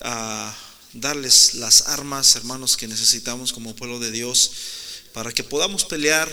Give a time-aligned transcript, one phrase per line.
[0.00, 0.56] a
[0.92, 4.50] darles las armas, hermanos, que necesitamos como pueblo de Dios
[5.12, 6.28] para que podamos pelear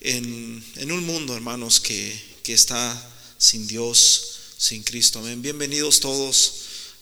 [0.00, 5.18] en, un mundo, hermanos, que, que, está sin Dios, sin Cristo.
[5.20, 5.42] Amén.
[5.42, 6.54] Bienvenidos todos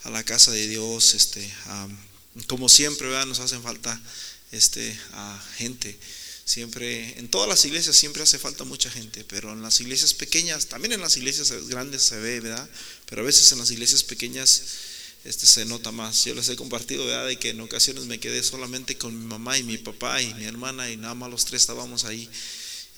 [0.04, 1.14] a la casa de Dios.
[1.14, 1.50] Este,
[2.46, 3.26] como siempre, ¿verdad?
[3.26, 4.00] nos hacen falta
[4.52, 4.98] este,
[5.56, 5.98] gente.
[6.44, 10.66] Siempre, en todas las iglesias siempre hace falta mucha gente, pero en las iglesias pequeñas,
[10.66, 12.68] también en las iglesias grandes se ve, ¿verdad?
[13.06, 14.62] Pero a veces en las iglesias pequeñas
[15.26, 16.24] este, se nota más.
[16.24, 17.26] Yo les he compartido, ¿verdad?
[17.26, 20.44] De que en ocasiones me quedé solamente con mi mamá y mi papá y mi
[20.44, 22.28] hermana y nada más los tres estábamos ahí.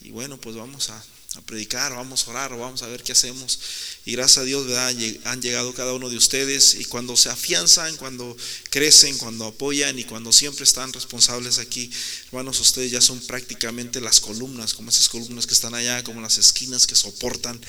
[0.03, 1.05] Y bueno, pues vamos a,
[1.47, 3.61] predicar, vamos a orar, vamos a ver qué hacemos.
[4.05, 4.95] Y gracias a Dios ¿verdad?
[5.25, 8.37] han llegado cada uno de ustedes y cuando se afianzan, cuando
[8.71, 11.91] crecen, cuando apoyan y cuando siempre están responsables aquí,
[12.27, 16.39] hermanos, ustedes ya son prácticamente las columnas, como esas columnas que están allá, como las
[16.39, 17.61] esquinas que soportan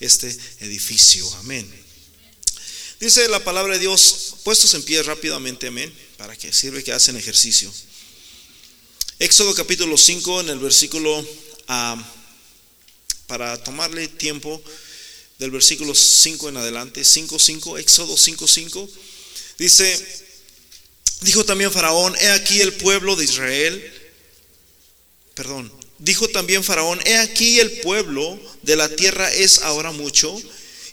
[0.00, 1.28] este edificio.
[1.36, 1.85] Amén.
[3.00, 7.16] Dice la palabra de Dios, puestos en pie rápidamente, amén, para que sirve que hacen
[7.16, 7.72] ejercicio.
[9.18, 11.26] Éxodo capítulo 5 en el versículo...
[11.68, 12.12] a
[13.26, 14.62] para tomarle tiempo
[15.38, 18.88] del versículo 5 en adelante, 5.5, Éxodo 5.5,
[19.58, 20.24] dice,
[21.20, 23.92] dijo también Faraón, he aquí el pueblo de Israel,
[25.34, 30.40] perdón, dijo también Faraón, he aquí el pueblo de la tierra es ahora mucho,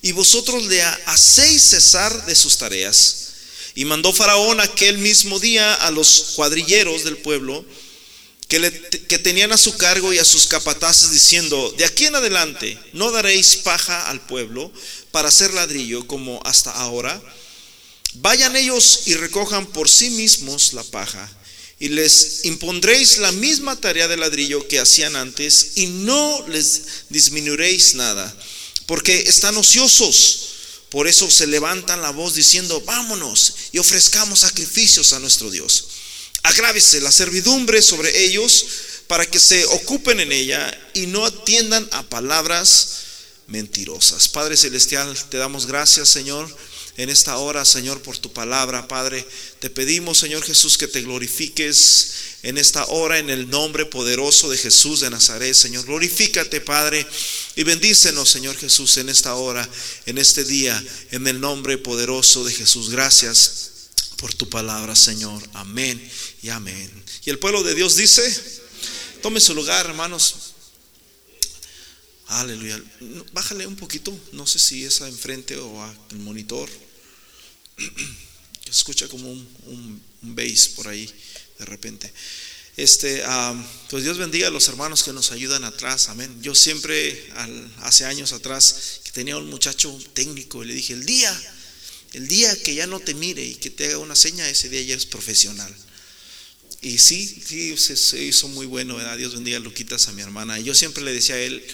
[0.04, 3.20] y vosotros le hacéis cesar de sus tareas.
[3.74, 7.66] Y mandó Faraón aquel mismo día a los cuadrilleros del pueblo,
[8.48, 13.12] que, tenían a su cargo y a sus capataces diciendo, de aquí en adelante no
[13.12, 14.72] daréis paja al pueblo
[15.12, 17.20] para hacer ladrillo como hasta ahora.
[18.16, 21.32] Vayan ellos y recojan por sí mismos la paja
[21.80, 27.96] y les impondréis la misma tarea de ladrillo que hacían antes y no les disminuiréis
[27.96, 28.36] nada,
[28.86, 30.40] porque están ociosos.
[30.90, 35.86] Por eso se levantan la voz diciendo, vámonos y ofrezcamos sacrificios a nuestro Dios
[36.44, 38.66] agrávese la servidumbre sobre ellos
[39.08, 43.03] para que se ocupen en ella y no atiendan a palabras
[43.48, 44.28] mentirosas.
[44.28, 46.48] Padre Celestial, te damos gracias, Señor,
[46.96, 49.28] en esta hora, Señor, por tu palabra, Padre.
[49.60, 52.12] Te pedimos, Señor Jesús, que te glorifiques
[52.44, 55.86] en esta hora en el nombre poderoso de Jesús de Nazaret, Señor.
[55.86, 57.06] Glorifícate, Padre,
[57.56, 59.68] y bendícenos, Señor Jesús, en esta hora,
[60.06, 62.90] en este día, en el nombre poderoso de Jesús.
[62.90, 63.72] Gracias
[64.18, 65.42] por tu palabra, Señor.
[65.54, 66.12] Amén
[66.42, 66.92] y amén.
[67.26, 68.62] Y el pueblo de Dios dice,
[69.22, 70.53] tome su lugar, hermanos.
[72.40, 72.82] Aleluya.
[73.32, 76.70] Bájale un poquito, no sé si es enfrente o al monitor.
[78.70, 80.02] Escucha como un, un,
[80.36, 81.10] bass por ahí
[81.60, 82.12] de repente.
[82.76, 83.24] Este,
[83.90, 86.42] pues Dios bendiga a los hermanos que nos ayudan atrás, amén.
[86.42, 87.32] Yo siempre,
[87.82, 91.32] hace años atrás, que tenía un muchacho técnico y le dije, el día
[92.14, 94.82] el día que ya no te mire y que te haga una seña, ese día
[94.84, 95.74] ya es profesional.
[96.82, 99.18] Y sí, sí, se, hizo muy bueno, ¿verdad?
[99.18, 100.60] Dios bendiga Luquitas a mi hermana.
[100.60, 101.66] Y yo siempre le decía a él,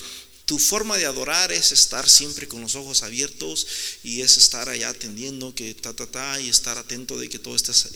[0.49, 3.67] tu forma de adorar es estar siempre con los ojos abiertos
[4.03, 7.55] y es estar allá atendiendo que ta, ta, ta y estar atento de que todo
[7.55, 7.89] estás,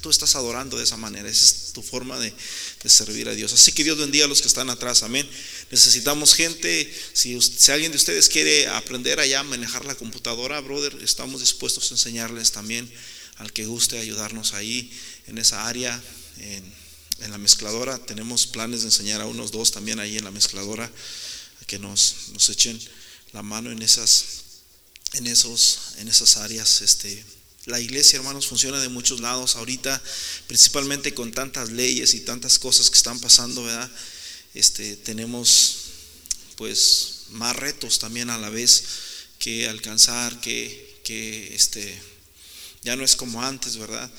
[0.00, 1.28] tú estás adorando de esa manera.
[1.28, 2.32] Esa es tu forma de,
[2.86, 3.52] servir a Dios.
[3.52, 5.02] Así que Dios bendiga a los que están atrás.
[5.02, 5.28] Amén.
[5.70, 6.90] Necesitamos gente.
[7.12, 11.90] Si, si alguien de ustedes quiere aprender allá a manejar la computadora, brother, estamos dispuestos
[11.90, 12.90] a enseñarles también
[13.36, 14.90] al que guste ayudarnos ahí
[15.26, 16.02] en esa área.
[16.38, 16.64] En,
[17.20, 20.90] en la mezcladora tenemos planes de enseñar a unos dos también ahí en la mezcladora
[21.66, 22.14] que nos,
[22.48, 22.78] echen
[23.32, 24.24] la mano en esas,
[25.14, 26.82] en esos, en esas áreas.
[26.82, 27.24] Este,
[27.66, 30.02] la iglesia, hermanos, funciona de muchos lados ahorita,
[30.46, 33.90] principalmente con tantas leyes y tantas cosas que están pasando, ¿verdad?
[34.54, 35.76] Este, tenemos
[36.56, 38.84] pues más retos también a la vez
[39.38, 42.00] que alcanzar, que, que este,
[42.82, 44.10] ya no es como antes, ¿verdad?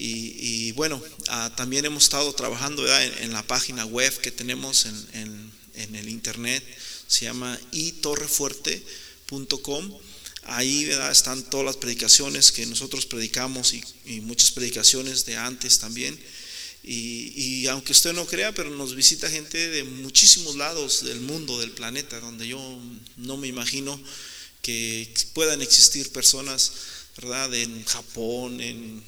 [0.00, 5.57] Y, bueno, ah, también hemos estado trabajando en, la página web que tenemos en, en
[5.78, 6.64] el internet,
[7.08, 9.98] se llama itorrefuerte.com.
[10.44, 13.82] Ahí están todas las predicaciones que nosotros predicamos y,
[14.20, 16.16] muchas predicaciones de antes también.
[16.84, 21.72] Y, aunque usted no crea, pero nos visita gente de muchísimos lados del mundo, del
[21.72, 22.80] planeta, donde yo
[23.16, 24.00] no me imagino
[24.62, 26.72] que puedan existir personas,
[27.16, 27.52] ¿verdad?
[27.54, 29.02] En Japón, en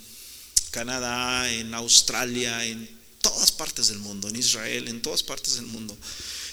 [0.70, 2.88] Canadá, en Australia, en
[3.22, 5.96] todas partes del mundo, en Israel, en todas partes del mundo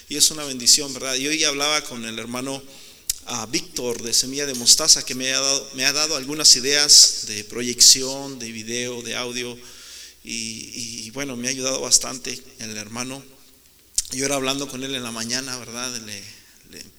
[0.08, 1.16] y es una bendición, ¿verdad?
[1.16, 2.62] Y hoy hablaba con el hermano
[3.26, 7.24] a Víctor de Semilla de Mostaza que me ha, dado, me ha dado algunas ideas
[7.26, 9.58] de proyección, de video, de audio
[10.24, 13.22] y, bueno, me ha ayudado bastante el hermano.
[14.12, 15.94] Yo era hablando con él en la mañana, ¿verdad?
[16.00, 16.22] Le,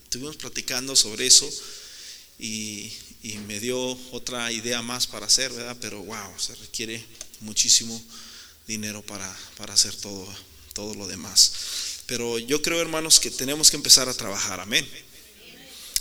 [0.03, 1.49] estuvimos platicando sobre eso
[2.37, 2.91] y,
[3.23, 3.79] y me dio
[4.11, 5.77] otra idea más para hacer, ¿verdad?
[5.81, 7.03] Pero wow, se requiere
[7.41, 7.99] muchísimo
[8.67, 10.27] dinero para, para hacer todo,
[10.73, 11.51] todo lo demás.
[12.09, 14.85] Pero yo creo, hermanos, que tenemos que empezar a trabajar, amén.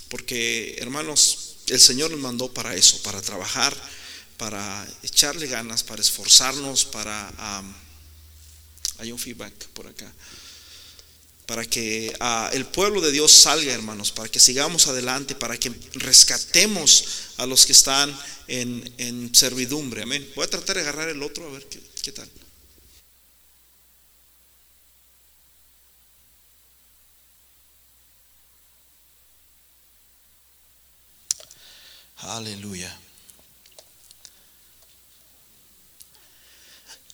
[0.08, 3.76] Porque, hermanos, el Señor nos mandó para eso, para trabajar,
[4.38, 7.30] para echarle ganas, para esforzarnos, para...
[8.96, 10.10] hay un feedback por acá
[11.46, 15.72] para que ah, el pueblo de Dios salga, hermanos, para que sigamos adelante, para que
[15.94, 17.04] rescatemos
[17.38, 18.14] a los que están
[18.48, 20.02] en, servidumbre.
[20.02, 20.30] Amén.
[20.36, 22.28] Voy a tratar de agarrar el otro, a ver qué, qué tal.
[32.20, 32.94] Aleluya.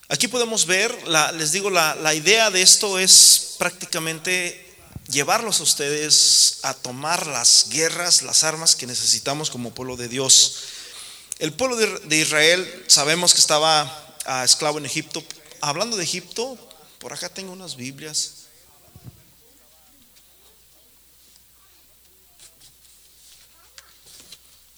[0.07, 0.95] Aquí podemos ver,
[1.33, 4.61] les digo, la, idea de esto es prácticamente
[5.09, 10.57] llevarlos a ustedes a tomar las guerras, las armas que necesitamos como pueblo de Dios.
[11.39, 15.23] El pueblo de, Israel sabemos que estaba ah, esclavo en Egipto.
[15.61, 16.57] Hablando de Egipto,
[16.99, 18.44] por acá tengo unas Biblias.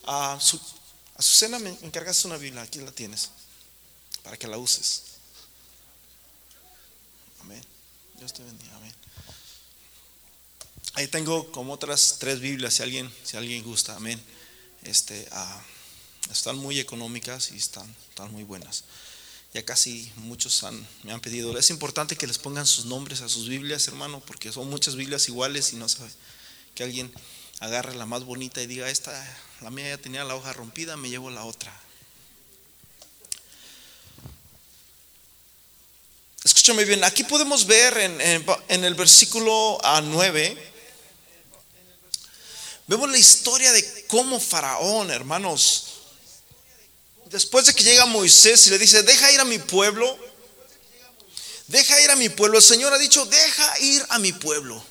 [0.07, 0.59] A su,
[1.15, 3.29] Azucena me encargaste una Biblia, aquí la tienes,
[4.23, 5.03] para que la uses.
[8.17, 8.75] Dios te bendiga.
[8.75, 8.93] Amén.
[10.93, 13.95] Ahí tengo como otras tres Biblias, si alguien, si alguien gusta.
[13.95, 14.19] Amén.
[14.83, 15.63] Este, ah,
[16.31, 18.85] están muy económicas y están, están muy buenas.
[19.53, 20.65] Ya casi muchos
[21.03, 21.57] me han pedido.
[21.57, 25.27] Es importante que les pongan sus nombres a sus Biblias, hermano, porque son muchas Biblias
[25.29, 26.09] iguales y no sabe
[26.73, 27.11] que alguien
[27.59, 29.11] agarre la más bonita y diga, esta,
[29.61, 31.73] la mía ya tenía la hoja rompida, me llevo la otra.
[36.43, 40.71] Escúchame bien, aquí podemos ver en, el versículo 9,
[42.87, 45.87] vemos la historia de cómo Faraón, hermanos,
[47.25, 50.17] después de que llega Moisés y le dice, deja ir a mi pueblo,
[51.67, 54.81] deja ir a mi pueblo, el Señor ha dicho, deja ir a mi pueblo.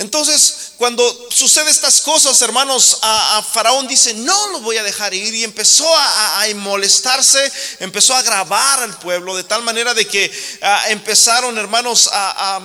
[0.00, 5.34] Entonces, cuando sucede estas cosas, hermanos, a, Faraón dice, no lo voy a dejar ir.
[5.34, 10.32] Y empezó a, molestarse, empezó a grabar al pueblo, de tal manera de que
[10.88, 12.58] empezaron, hermanos, a,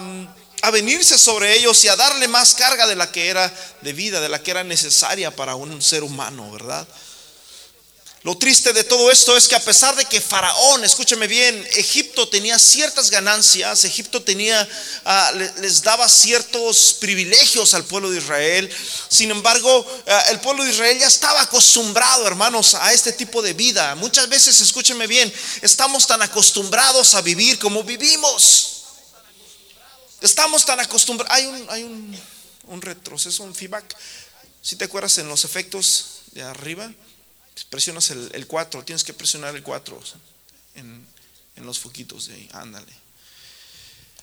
[0.72, 4.30] venirse sobre ellos y a darle más carga de la que era de vida, de
[4.30, 6.88] la que era necesaria para un ser humano, ¿verdad?
[8.26, 12.28] Lo triste de todo esto es que a pesar de que Faraón, escúcheme bien, Egipto
[12.28, 14.68] tenía ciertas ganancias, Egipto tenía,
[15.06, 18.68] ah, les daba ciertos privilegios al pueblo de Israel.
[19.10, 23.54] Sin embargo, ah, el pueblo de Israel ya estaba acostumbrado, hermanos, a este tipo de
[23.54, 23.94] vida.
[23.94, 25.32] Muchas veces, escúcheme bien,
[25.62, 28.86] estamos tan acostumbrados a vivir como vivimos.
[30.22, 31.32] Estamos tan acostumbrados.
[31.32, 32.20] Hay un, hay un,
[32.64, 33.96] un retroceso, un feedback.
[34.64, 36.92] Si te acuerdas en los efectos de arriba
[37.70, 40.00] Presionas el, 4, tienes que presionar el 4
[40.76, 41.08] en,
[41.56, 43.05] en los foquitos de ahí, ándale.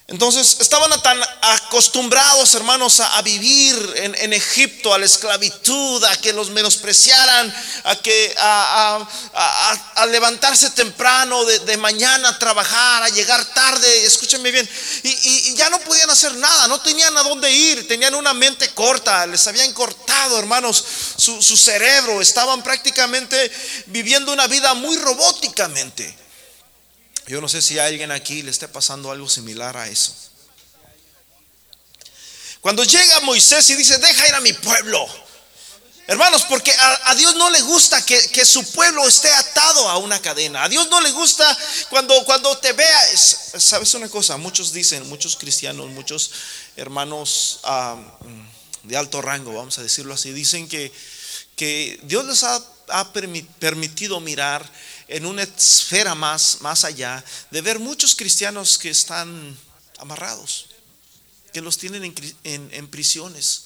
[0.09, 6.51] Entonces estaban tan acostumbrados, hermanos, a, vivir en, Egipto, a la esclavitud, a que los
[6.51, 7.55] menospreciaran,
[7.85, 14.05] a que a, levantarse temprano de, mañana a trabajar, a llegar tarde.
[14.05, 14.69] Escúchenme bien.
[15.05, 19.27] Y, ya no podían hacer nada, no tenían a dónde ir, tenían una mente corta,
[19.27, 20.85] les habían cortado, hermanos,
[21.17, 22.21] su, su cerebro.
[22.21, 23.51] Estaban prácticamente
[23.87, 26.22] viviendo una vida muy robóticamente.
[27.27, 30.15] Yo no sé si a alguien aquí le esté pasando algo similar a eso.
[32.61, 35.07] Cuando llega Moisés y dice, deja ir a mi pueblo.
[36.07, 40.65] Hermanos, porque a, Dios no le gusta que, su pueblo esté atado a una cadena.
[40.65, 41.57] A Dios no le gusta
[41.91, 43.17] cuando, cuando te vea.
[43.17, 44.37] ¿Sabes una cosa?
[44.37, 46.31] Muchos dicen, muchos cristianos, muchos
[46.77, 47.61] hermanos
[48.83, 50.93] de alto rango, vamos a decirlo así, dicen que,
[51.55, 54.69] que Dios les ha, ha permitido mirar
[55.13, 59.57] en una esfera más, más allá, de ver muchos cristianos que están
[59.99, 60.67] amarrados,
[61.53, 62.03] que los tienen
[62.45, 63.65] en, en, prisiones.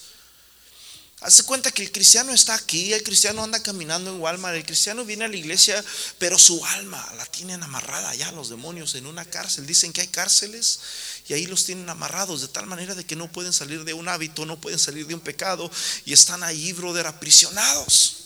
[1.21, 5.05] Hace cuenta que el cristiano está aquí, el cristiano anda caminando en Walmart, el cristiano
[5.05, 5.83] viene a la iglesia,
[6.19, 9.67] pero su alma la tienen amarrada allá los demonios en una cárcel.
[9.67, 10.81] Dicen que hay cárceles
[11.29, 14.09] y ahí los tienen amarrados de tal manera de que no pueden salir de un
[14.09, 15.71] hábito, no pueden salir de un pecado
[16.05, 18.26] y están ahí, brother, aprisionados.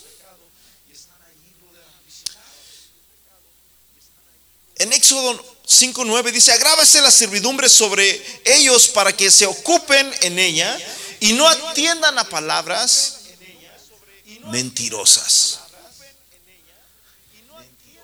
[4.81, 10.75] En Éxodo 5.9 dice, agrábase la servidumbre sobre ellos para que se ocupen en ella
[11.19, 13.19] y no atiendan a palabras
[14.45, 15.59] mentirosas.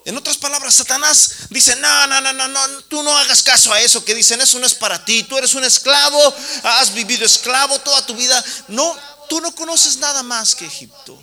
[0.05, 3.81] En otras palabras, Satanás dice, no, no, no, no, no, tú no hagas caso a
[3.81, 6.31] eso que dicen, eso no es para ti, tú eres un esclavo,
[6.62, 8.46] has vivido esclavo toda tu vida.
[8.67, 8.96] No,
[9.27, 11.19] tú no conoces nada más que Egipto.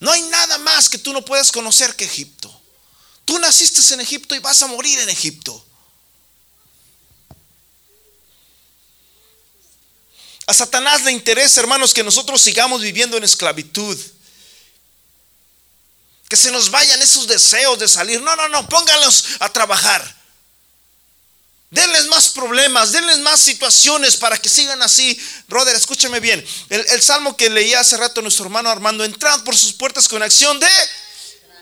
[0.00, 2.50] No hay nada más que tú no puedas conocer que Egipto.
[3.24, 5.64] Tú naciste en Egipto y vas a morir en Egipto.
[10.46, 13.96] A Satanás le interesa, hermanos, que nosotros sigamos viviendo en esclavitud.
[16.28, 18.20] Que se nos vayan esos deseos de salir.
[18.22, 20.19] No, no, no, pónganlos a trabajar.
[21.70, 25.16] Denles más problemas, denles más situaciones para que sigan así.
[25.46, 26.44] Roder, escúcheme bien.
[26.68, 30.58] El, salmo que leía hace rato nuestro hermano Armando, entrad por sus puertas con acción
[30.58, 30.68] de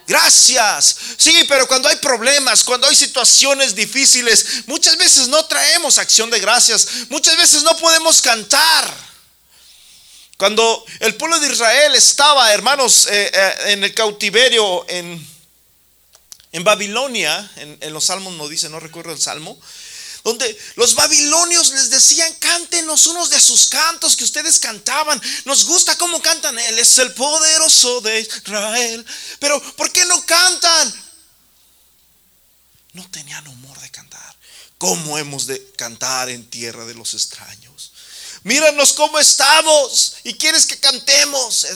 [0.07, 0.95] gracias.
[1.15, 6.39] Sí, pero cuando hay problemas, cuando hay situaciones difíciles, muchas veces no traemos acción de
[6.39, 6.87] gracias.
[7.09, 8.91] Muchas veces no podemos cantar.
[10.37, 15.23] Cuando el pueblo de Israel estaba, hermanos, eh, eh, en el cautiverio en,
[16.51, 19.61] en Babilonia, en, en los salmos no dice, no recuerdo el salmo
[20.23, 25.21] donde los babilonios les decían, cántenos unos de sus cantos que ustedes cantaban.
[25.45, 26.57] Nos gusta cómo cantan.
[26.59, 29.05] Él es el poderoso de Israel.
[29.39, 31.09] Pero ¿por qué no cantan?
[32.93, 34.35] No tenían humor de cantar.
[34.77, 37.91] ¿Cómo hemos de cantar en tierra de los extraños?
[38.43, 41.67] Míranos cómo estamos y quieres que cantemos.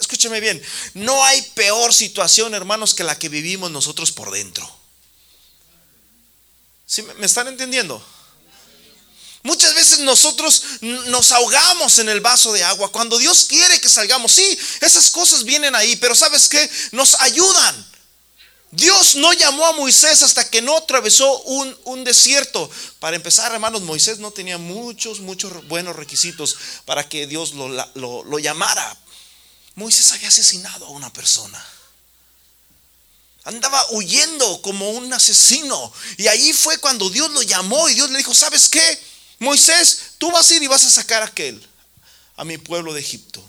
[0.00, 0.62] Escúchame bien,
[0.94, 4.75] no hay peor situación, hermanos, que la que vivimos nosotros por dentro.
[6.86, 8.02] ¿Sí me están entendiendo?
[9.42, 14.32] Muchas veces nosotros nos ahogamos en el vaso de agua cuando Dios quiere que salgamos.
[14.32, 16.70] Sí, esas cosas vienen ahí, pero ¿sabes qué?
[16.92, 17.86] Nos ayudan.
[18.72, 22.68] Dios no llamó a Moisés hasta que no atravesó un, desierto.
[22.98, 27.68] Para empezar, hermanos, Moisés no tenía muchos, muchos buenos requisitos para que Dios lo,
[28.24, 28.96] lo llamara.
[29.76, 31.64] Moisés había asesinado a una persona.
[33.46, 35.92] Andaba huyendo como un asesino.
[36.16, 39.00] Y ahí fue cuando Dios lo llamó y Dios le dijo, ¿sabes qué?
[39.38, 41.64] Moisés, tú vas a ir y vas a sacar a aquel,
[42.36, 43.40] a mi pueblo de Egipto.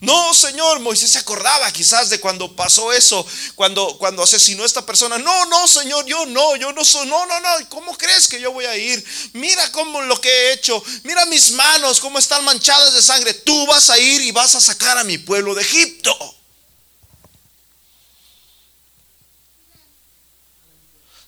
[0.00, 3.24] No, Señor, Moisés se acordaba quizás de cuando pasó eso,
[3.54, 5.18] cuando, cuando asesinó a esta persona.
[5.18, 8.50] No, no, Señor, yo no, yo no soy, no, no, no, ¿cómo crees que yo
[8.50, 9.04] voy a ir?
[9.34, 13.34] Mira cómo lo que he hecho, mira mis manos, cómo están manchadas de sangre.
[13.34, 16.37] Tú vas a ir y vas a sacar a mi pueblo de Egipto.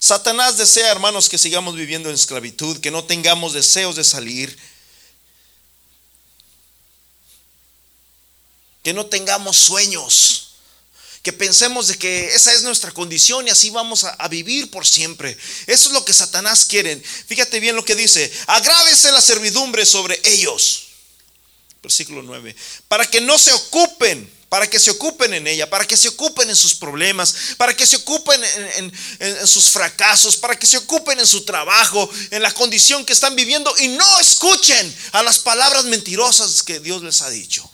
[0.01, 4.59] Satanás desea, hermanos, que sigamos viviendo en esclavitud, que no tengamos deseos de salir,
[8.83, 10.55] que no tengamos sueños,
[11.23, 15.37] que pensemos de que esa es nuestra condición y así vamos a, vivir por siempre.
[15.67, 16.97] Eso es lo que Satanás quiere.
[16.97, 20.85] Fíjate bien lo que dice, agrávese la servidumbre sobre ellos.
[21.83, 22.57] Versículo 9,
[22.89, 26.51] para que no se ocupen para que se ocupen en ella, para que se ocupen
[26.51, 28.43] en sus problemas, para que se ocupen
[28.77, 28.93] en,
[29.47, 33.73] sus fracasos, para que se ocupen en su trabajo, en la condición que están viviendo
[33.79, 37.71] y no escuchen a las palabras mentirosas que Dios les ha dicho.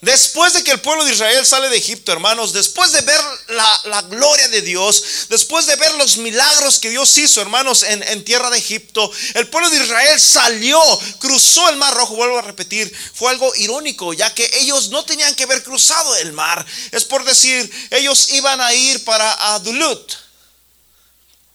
[0.00, 4.02] Después de que el pueblo de Israel sale de Egipto, hermanos, después de ver la,
[4.02, 8.50] gloria de Dios, después de ver los milagros que Dios hizo, hermanos, en, en, tierra
[8.50, 10.80] de Egipto, el pueblo de Israel salió,
[11.18, 15.34] cruzó el mar rojo, vuelvo a repetir, fue algo irónico, ya que ellos no tenían
[15.34, 16.64] que haber cruzado el mar.
[16.90, 20.23] Es por decir, ellos iban a ir para Adulut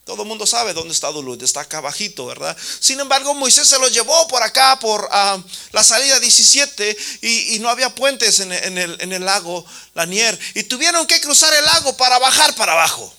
[0.09, 2.57] todo el mundo sabe dónde está Duluth, está acá abajito, ¿verdad?
[2.79, 5.37] Sin embargo, Moisés se lo llevó por acá, por ah,
[5.71, 9.63] la salida 17, y, no había puentes en, el, en el lago
[9.93, 10.39] Lanier.
[10.55, 13.13] Y tuvieron que cruzar el lago para bajar para abajo.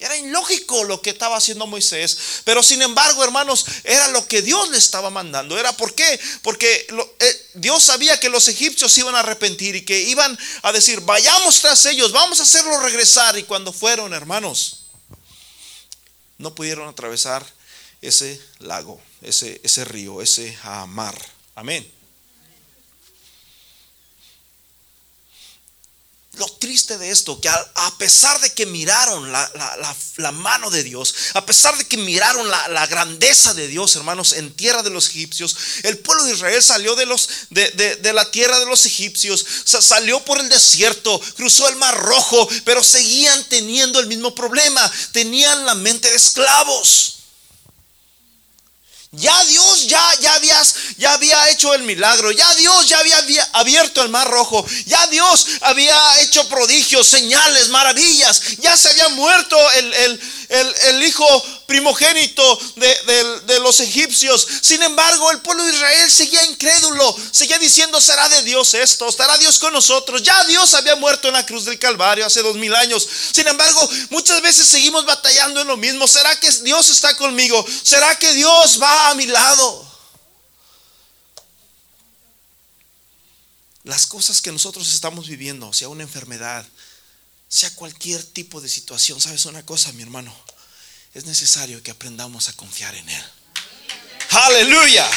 [0.00, 4.70] Era ilógico lo que estaba haciendo Moisés, pero sin embargo, hermanos, era lo que Dios
[4.70, 5.58] le estaba mandando.
[5.58, 6.18] ¿Era por qué?
[6.42, 6.86] Porque
[7.18, 11.60] eh, Dios sabía que los egipcios iban a arrepentir y que iban a decir, vayamos
[11.60, 13.36] tras ellos, vamos a hacerlos regresar.
[13.36, 14.86] Y cuando fueron, hermanos,
[16.38, 17.46] no pudieron atravesar
[18.00, 20.56] ese lago, ese, ese río, ese
[20.88, 21.14] mar.
[21.54, 21.99] Amén.
[26.40, 31.44] Lo triste de esto, que a, pesar de que miraron la, mano de Dios, a
[31.44, 35.98] pesar de que miraron la, grandeza de Dios, hermanos, en tierra de los egipcios, el
[35.98, 40.48] pueblo de Israel salió de, los, de, la tierra de los egipcios, salió por el
[40.48, 46.16] desierto, cruzó el mar rojo, pero seguían teniendo el mismo problema, tenían la mente de
[46.16, 47.19] esclavos.
[49.12, 53.18] Ya Dios ya, ya, habías, ya había hecho el milagro, ya Dios ya había
[53.54, 59.58] abierto el mar rojo, ya Dios había hecho prodigios, señales, maravillas, ya se había muerto
[59.72, 60.20] el,
[60.84, 61.26] el hijo
[61.70, 64.44] primogénito de, los egipcios.
[64.60, 69.08] Sin embargo, el pueblo de Israel seguía incrédulo, seguía diciendo, ¿será de Dios esto?
[69.08, 70.20] ¿Estará Dios con nosotros?
[70.24, 73.06] Ya Dios había muerto en la cruz del Calvario hace dos mil años.
[73.32, 76.08] Sin embargo, muchas veces seguimos batallando en lo mismo.
[76.08, 77.64] ¿Será que Dios está conmigo?
[77.84, 79.88] ¿Será que Dios va a mi lado?
[83.84, 86.66] Las cosas que nosotros estamos viviendo, sea una enfermedad,
[87.48, 90.34] sea cualquier tipo de situación, ¿sabes una cosa, mi hermano?
[91.12, 93.24] Es necesario que aprendamos a confiar en Él.
[94.30, 95.08] Aleluya.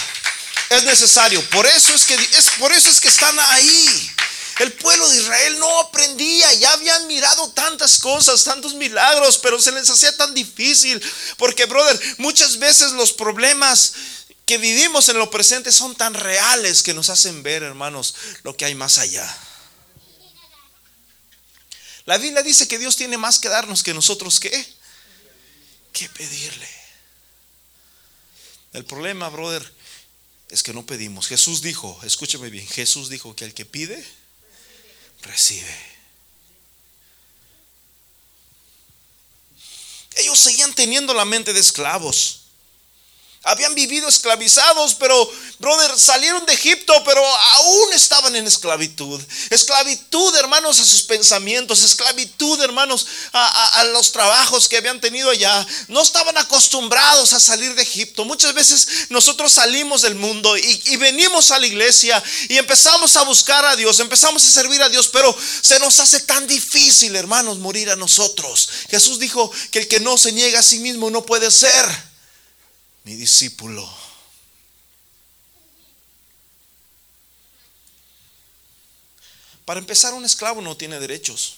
[0.69, 1.47] Es necesario.
[1.49, 4.11] Por eso es que es por eso es que están ahí.
[4.59, 9.71] El pueblo de Israel no aprendía, ya habían mirado tantas cosas, tantos milagros, pero se
[9.71, 11.01] les hacía tan difícil.
[11.37, 13.93] Porque, brother, muchas veces los problemas
[14.45, 18.65] que vivimos en lo presente son tan reales que nos hacen ver, hermanos, lo que
[18.65, 19.25] hay más allá.
[22.05, 24.72] La Biblia dice que Dios tiene más que darnos que nosotros qué?
[25.93, 26.67] Que pedirle.
[28.73, 29.73] El problema, brother,
[30.49, 31.27] es que no pedimos.
[31.27, 34.03] Jesús dijo, escúcheme bien, Jesús dijo que el que pide,
[35.21, 35.93] recibe.
[40.15, 42.42] Ellos seguían teniendo la mente de esclavos.
[43.45, 49.21] Habían vivido esclavizados, pero, brother, salieron de Egipto, pero aún estaban en esclavitud.
[49.49, 51.83] Esclavitud, hermanos, a sus pensamientos.
[51.83, 55.67] Esclavitud, hermanos, a, los trabajos que habían tenido allá.
[55.89, 58.23] No estaban acostumbrados a salir de Egipto.
[58.23, 63.23] Muchas veces nosotros salimos del mundo y, y venimos a la iglesia y empezamos a
[63.23, 67.57] buscar a Dios, empezamos a servir a Dios, pero se nos hace tan difícil, hermanos,
[67.57, 68.69] morir a nosotros.
[68.89, 72.12] Jesús dijo que el que no se niega a sí mismo no puede ser
[73.03, 73.87] mi discípulo.
[79.65, 81.55] Para empezar, un esclavo no tiene derechos.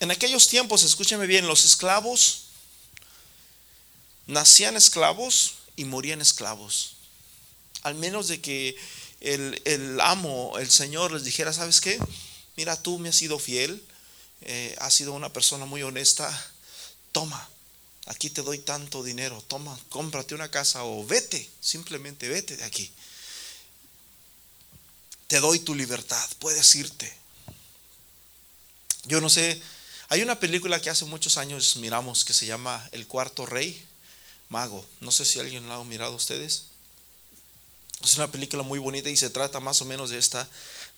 [0.00, 2.46] En aquellos tiempos, escúcheme bien, los esclavos
[4.26, 6.94] nacían esclavos y morían esclavos.
[7.82, 8.76] Al menos de que
[9.20, 11.98] el, amo, el Señor les dijera, ¿sabes qué?
[12.56, 13.82] Mira, tú me has sido fiel,
[14.42, 16.28] eh, has sido una persona muy honesta,
[17.12, 17.48] toma,
[18.06, 22.90] aquí te doy tanto dinero, toma, cómprate una casa o vete, simplemente vete de aquí.
[25.26, 27.12] Te doy tu libertad, puedes irte.
[29.04, 29.60] Yo no sé,
[30.08, 33.84] hay una película que hace muchos años miramos que se llama El cuarto rey,
[34.48, 34.84] mago.
[35.00, 36.66] No sé si alguien la ha mirado ustedes.
[38.04, 40.48] Es una película muy bonita y se trata más o menos de esta,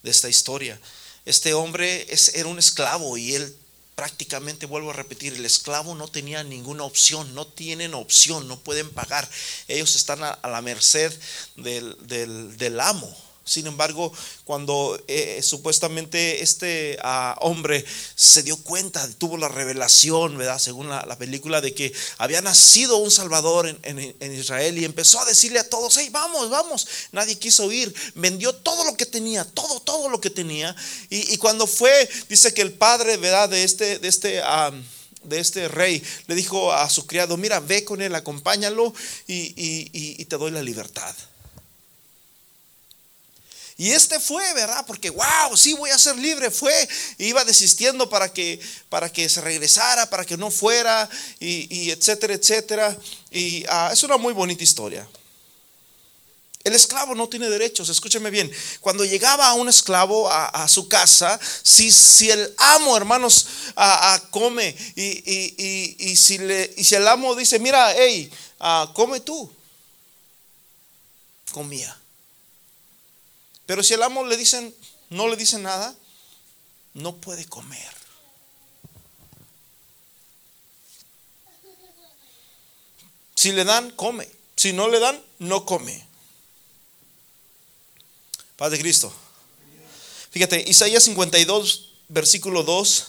[0.03, 0.81] de esta historia.
[1.25, 3.57] Este hombre es, era un esclavo y él
[3.95, 8.91] prácticamente vuelvo a repetir, el esclavo no tenía ninguna opción, no tienen opción, no pueden
[8.91, 9.29] pagar.
[9.69, 11.13] Ellos están a, la merced
[11.57, 13.15] del, del, del amo.
[13.47, 14.11] Sin embargo,
[14.45, 20.59] cuando eh, supuestamente este ah, hombre se dio cuenta, tuvo la revelación, ¿verdad?
[20.59, 25.59] Según la, película, de que había nacido un Salvador en, Israel y empezó a decirle
[25.59, 26.89] a todos, hey, vamos, vamos.
[27.13, 27.95] Nadie quiso ir.
[28.15, 30.75] Vendió todo lo que tenía, todo, todo lo que tenía.
[31.11, 33.51] Y, cuando fue, dice que el padre, ¿verdad?
[33.51, 34.43] De este, de este...
[35.25, 38.93] de este rey, le dijo a su criado, mira, ve con él, acompáñalo
[39.27, 41.15] y te doy la libertad.
[43.77, 44.85] Y este fue, ¿verdad?
[44.87, 46.51] Porque, wow, sí voy a ser libre.
[46.51, 51.09] Fue, iba desistiendo para que, para que se regresara, para que no fuera,
[51.41, 52.97] y, etcétera, etcétera.
[53.33, 55.09] Y ah, es una muy bonita historia.
[56.63, 58.51] El esclavo no tiene derechos, escúcheme bien.
[58.81, 64.75] Cuando llegaba a un esclavo a, su casa, si, si, el amo, hermanos, a, come
[64.95, 69.53] y, si le, y si el amo dice, mira, hey, ah, come tú,
[71.53, 71.95] comía.
[73.67, 74.75] Pero si el amo le dicen,
[75.11, 75.95] no le dice nada,
[76.95, 77.95] no puede comer.
[83.35, 84.29] Si le dan, come.
[84.57, 86.07] Si no le dan, no come.
[88.57, 89.13] Paz de Cristo.
[90.31, 93.07] Fíjate, Isaías 52, versículo 2.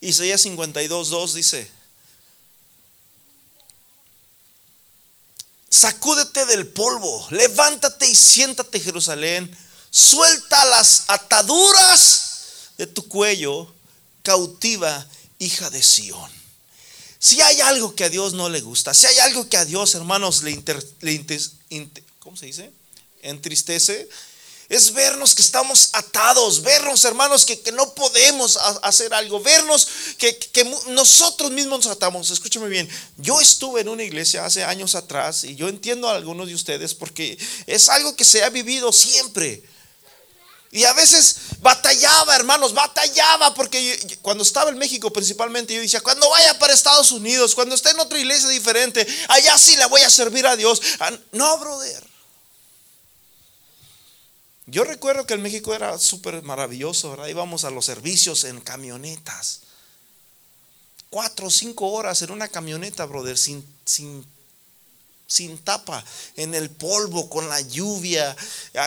[0.00, 1.70] Isaías 52, 2 dice,
[5.68, 9.56] Sacúdete del polvo, levántate y siéntate Jerusalén,
[9.90, 13.72] suelta las ataduras de tu cuello,
[14.22, 15.06] cautiva
[15.38, 16.30] hija de Sión.
[17.18, 19.94] Si hay algo que a Dios no le gusta, si hay algo que a Dios,
[19.94, 20.62] hermanos, le,
[22.20, 22.72] ¿cómo se dice?
[23.22, 24.08] entristece,
[24.68, 29.86] es vernos que estamos atados, vernos hermanos que, no podemos hacer algo, vernos
[30.18, 30.36] que,
[30.88, 32.30] nosotros mismos nos atamos.
[32.30, 36.48] Escúchame bien, yo estuve en una iglesia hace años atrás y yo entiendo a algunos
[36.48, 39.62] de ustedes porque es algo que se ha vivido siempre.
[40.72, 46.28] Y a veces batallaba, hermanos, batallaba, porque cuando estaba en México principalmente, yo decía, cuando
[46.28, 50.10] vaya para Estados Unidos, cuando esté en otra iglesia diferente, allá sí le voy a
[50.10, 50.82] servir a Dios.
[50.98, 52.15] Ah, no, brother.
[54.66, 57.28] Yo recuerdo que en México era súper maravilloso, ¿verdad?
[57.28, 59.60] Íbamos a los servicios en camionetas.
[61.08, 64.26] Cuatro o cinco horas en una camioneta, brother, sin, sin
[65.26, 66.04] sin tapa,
[66.36, 68.36] en el polvo, con la lluvia,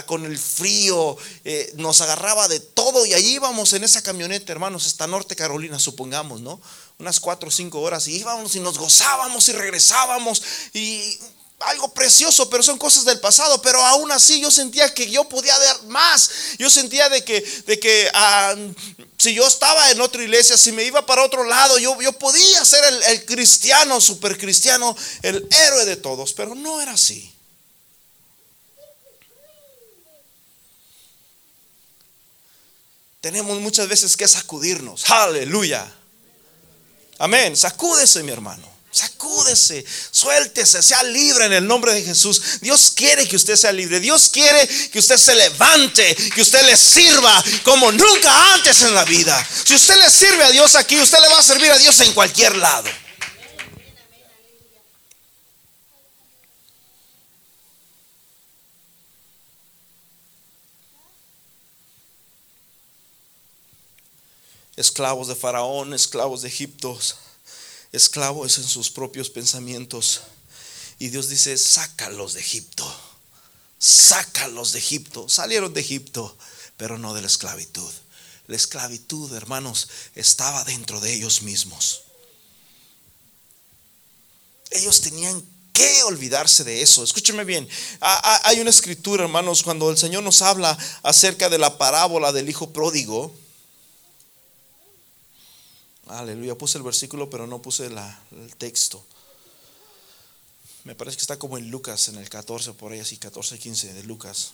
[0.06, 4.88] con el frío, eh, nos agarraba de todo y allí íbamos en esa camioneta, hermanos,
[4.88, 6.62] hasta Norte Carolina, supongamos, ¿no?
[6.98, 10.42] Unas cuatro o cinco horas y íbamos y nos gozábamos y regresábamos
[10.74, 11.20] y
[11.60, 13.62] algo precioso, pero son cosas del pasado.
[13.62, 16.30] Pero aún así yo sentía que yo podía dar más.
[16.58, 18.10] Yo sentía de que, de que
[19.18, 22.64] si yo estaba en otra iglesia, si me iba para otro lado, yo, yo podía
[22.64, 26.34] ser el, el cristiano, super cristiano, el héroe de todos.
[26.34, 27.34] Pero no era así.
[33.22, 35.10] Tenemos muchas veces que sacudirnos.
[35.10, 35.94] Aleluya.
[37.18, 37.58] Amén.
[37.58, 38.79] Sacúdese, mi hermano.
[39.00, 42.60] Sacúdese, suéltese, sea libre en el nombre de Jesús.
[42.60, 44.02] Dios quiere que usted sea libre.
[44.02, 49.06] Dios quiere que usted se levante, que usted le sirva como nunca antes en la
[49.06, 49.48] vida.
[49.64, 52.12] Si usted le sirve a Dios aquí, usted le va a servir a Dios en
[52.12, 52.90] cualquier lado.
[64.76, 67.00] Esclavos de Faraón, esclavos de Egipto
[67.92, 70.22] esclavos en sus propios pensamientos.
[71.00, 72.86] Y Dios dice, sácalos de Egipto,
[73.78, 75.30] sácalos de Egipto.
[75.30, 76.38] Salieron de Egipto,
[76.78, 77.92] pero no de la esclavitud.
[78.48, 82.04] La esclavitud, hermanos, estaba dentro de ellos mismos.
[84.72, 87.04] Ellos tenían que olvidarse de eso.
[87.04, 87.68] Escúcheme bien.
[88.02, 92.72] Hay una escritura, hermanos, cuando el Señor nos habla acerca de la parábola del hijo
[92.72, 93.34] pródigo.
[96.10, 99.06] Aleluya, puse el versículo, pero no puse el texto.
[100.84, 103.94] Me parece que está como en Lucas, en el 14, por ahí así, 14, 15
[103.94, 104.54] de Lucas.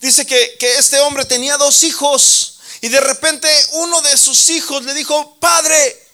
[0.00, 4.84] Dice que, que este hombre tenía dos hijos y de repente uno de sus hijos
[4.84, 6.08] le dijo, Padre,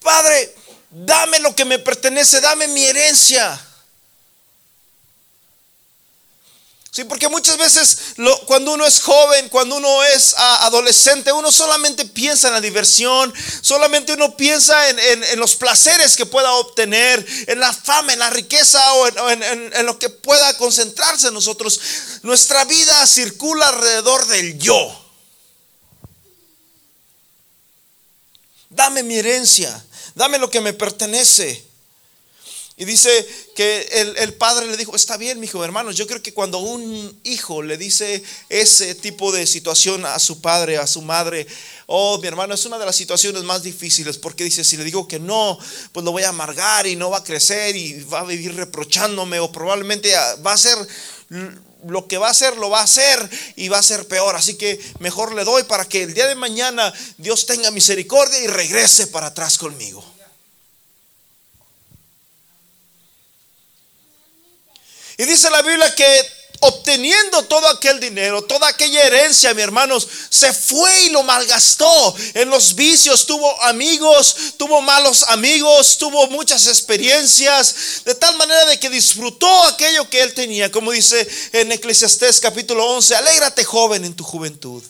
[0.00, 0.54] Padre,
[0.90, 3.66] dame lo que me pertenece, dame mi herencia.
[6.92, 7.98] Sí, porque muchas veces
[8.46, 13.32] cuando uno es joven, cuando uno es ah, adolescente, uno solamente piensa en la diversión,
[13.60, 18.92] solamente uno piensa en, los placeres que pueda obtener, en la fama, en la riqueza
[18.94, 21.80] o en, lo que pueda concentrarse en nosotros.
[22.22, 25.12] Nuestra vida circula alrededor del yo.
[28.68, 29.84] Dame mi herencia,
[30.16, 31.69] dame lo que me pertenece.
[32.80, 36.32] Y dice que el, padre le dijo, está bien, mi hijo, hermanos, yo creo que
[36.32, 41.46] cuando un hijo le dice ese tipo de situación a su padre, a su madre,
[41.84, 45.06] oh, mi hermano, es una de las situaciones más difíciles, porque dice, si le digo
[45.06, 45.58] que no,
[45.92, 49.40] pues lo voy a amargar y no va a crecer y va a vivir reprochándome
[49.40, 50.78] o probablemente va a ser
[51.86, 54.36] lo que va a hacer, lo va a hacer y va a ser peor.
[54.36, 58.46] Así que mejor le doy para que el día de mañana Dios tenga misericordia y
[58.46, 60.02] regrese para atrás conmigo.
[65.20, 70.50] Y dice la Biblia que obteniendo todo aquel dinero, toda aquella herencia, mi hermanos, se
[70.50, 78.02] fue y lo malgastó en los vicios, tuvo amigos, tuvo malos amigos, tuvo muchas experiencias,
[78.06, 82.86] de tal manera de que disfrutó aquello que él tenía, como dice en Eclesiastés capítulo
[82.86, 84.82] 11, alégrate joven en tu juventud.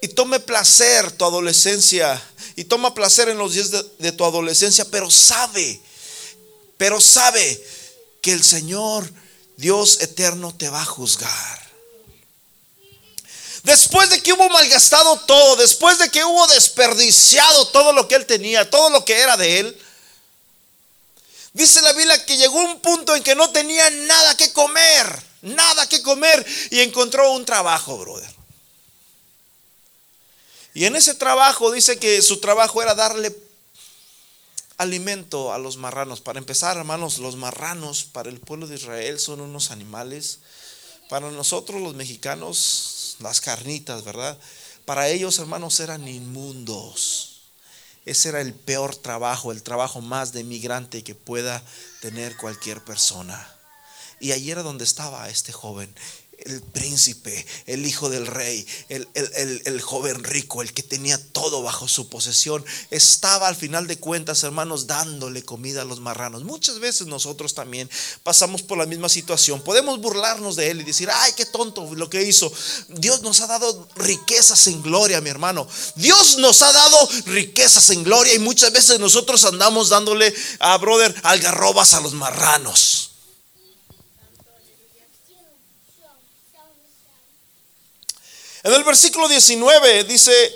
[0.00, 2.22] Y tome placer tu adolescencia,
[2.54, 5.80] y toma placer en los días de, de tu adolescencia, pero sabe,
[6.76, 7.60] pero sabe
[8.20, 9.10] que el Señor,
[9.56, 11.68] Dios eterno, te va a juzgar.
[13.62, 18.26] Después de que hubo malgastado todo, después de que hubo desperdiciado todo lo que él
[18.26, 19.82] tenía, todo lo que era de él,
[21.52, 25.88] dice la Biblia que llegó un punto en que no tenía nada que comer, nada
[25.88, 28.38] que comer, y encontró un trabajo, brother.
[30.74, 33.36] Y en ese trabajo dice que su trabajo era darle
[34.78, 36.20] alimento a los marranos.
[36.20, 40.38] Para empezar, hermanos, los marranos para el pueblo de Israel son unos animales.
[41.10, 44.38] Para nosotros los mexicanos, las carnitas, ¿verdad?
[44.84, 47.42] Para ellos, hermanos, eran inmundos.
[48.06, 51.62] Ese era el peor trabajo, el trabajo más de migrante que pueda
[52.00, 53.54] tener cualquier persona.
[54.20, 55.94] Y allí era donde estaba este joven.
[56.44, 62.08] El príncipe, el hijo del rey, el, joven rico, el que tenía todo bajo su
[62.08, 66.44] posesión, estaba al final de cuentas, hermanos, dándole comida a los marranos.
[66.44, 67.90] Muchas veces nosotros también
[68.22, 69.62] pasamos por la misma situación.
[69.62, 72.52] Podemos burlarnos de él y decir, ay, qué tonto lo que hizo.
[72.88, 75.66] Dios nos ha dado riquezas en gloria, mi hermano.
[75.96, 81.14] Dios nos ha dado riquezas en gloria y muchas veces nosotros andamos dándole a brother
[81.22, 83.07] algarrobas a los marranos.
[88.68, 90.54] En el versículo 19 dice,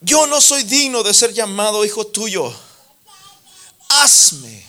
[0.00, 2.54] yo no soy digno de ser llamado hijo tuyo.
[3.88, 4.64] Hazme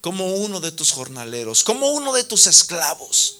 [0.00, 3.38] como uno de tus jornaleros, como uno de tus esclavos.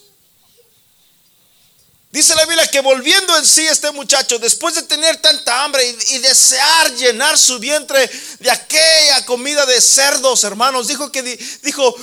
[2.11, 6.15] Dice la Biblia que volviendo en sí este muchacho, después de tener tanta hambre y,
[6.15, 11.23] y, desear llenar su vientre de aquella comida de cerdos, hermanos, dijo que
[11.63, 11.95] dijo,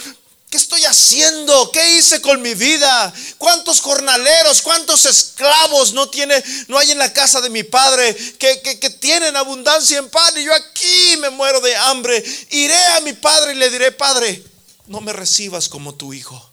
[0.56, 1.70] ¿Qué estoy haciendo?
[1.70, 3.12] ¿Qué hice con mi vida?
[3.36, 8.62] ¿Cuántos jornaleros, cuántos esclavos no tiene, no hay en la casa de mi padre que,
[8.62, 12.24] que tienen abundancia en pan y yo aquí me muero de hambre?
[12.48, 14.42] Iré a mi padre y le diré, Padre,
[14.86, 16.50] no me recibas como tu hijo.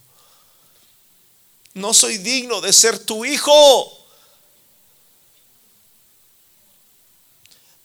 [1.74, 4.06] No soy digno de ser tu hijo.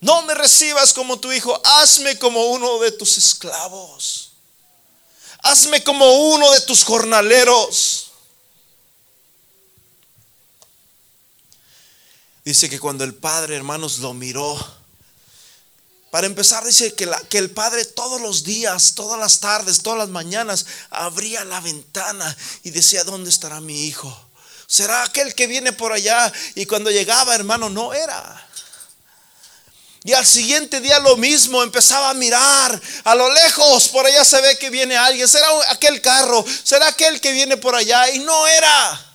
[0.01, 4.28] No me recibas como tu hijo, hazme como uno de tus esclavos
[5.43, 8.11] hazme como uno de tus jornaleros.
[12.43, 14.57] Dice que cuando el padre, hermanos, lo miró,
[16.09, 20.09] para empezar, dice que, que, el padre todos los días, todas las tardes, todas las
[20.09, 24.25] mañanas, abría la ventana y decía, ¿dónde estará mi hijo?
[24.65, 26.31] ¿Será aquel que viene por allá?
[26.55, 28.48] Y cuando llegaba, hermano, no era.
[30.03, 34.39] Y al siguiente día lo mismo, empezaba a mirar a lo lejos, por allá se
[34.41, 38.47] ve que viene alguien, será aquel carro, será aquel que viene por allá y no
[38.47, 39.05] era.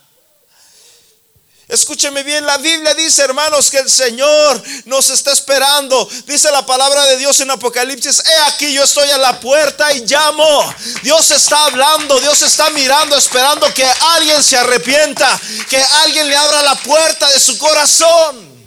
[1.66, 6.07] Escúcheme bien, la Biblia dice, hermanos, que el Señor nos está esperando.
[6.27, 10.05] Dice la palabra de Dios en Apocalipsis, he aquí yo estoy a la puerta y
[10.05, 10.75] llamo.
[11.03, 16.62] Dios está hablando, Dios está mirando, esperando que alguien se arrepienta, que alguien le abra
[16.62, 18.63] la puerta de su corazón.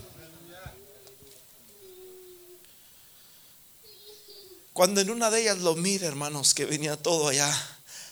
[4.77, 7.51] Cuando en una de ellas lo mire, hermanos, que venía todo allá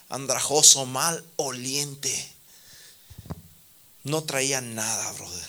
[0.10, 2.34] andrajoso, mal, oliente.
[4.04, 5.47] No traía nada, brother.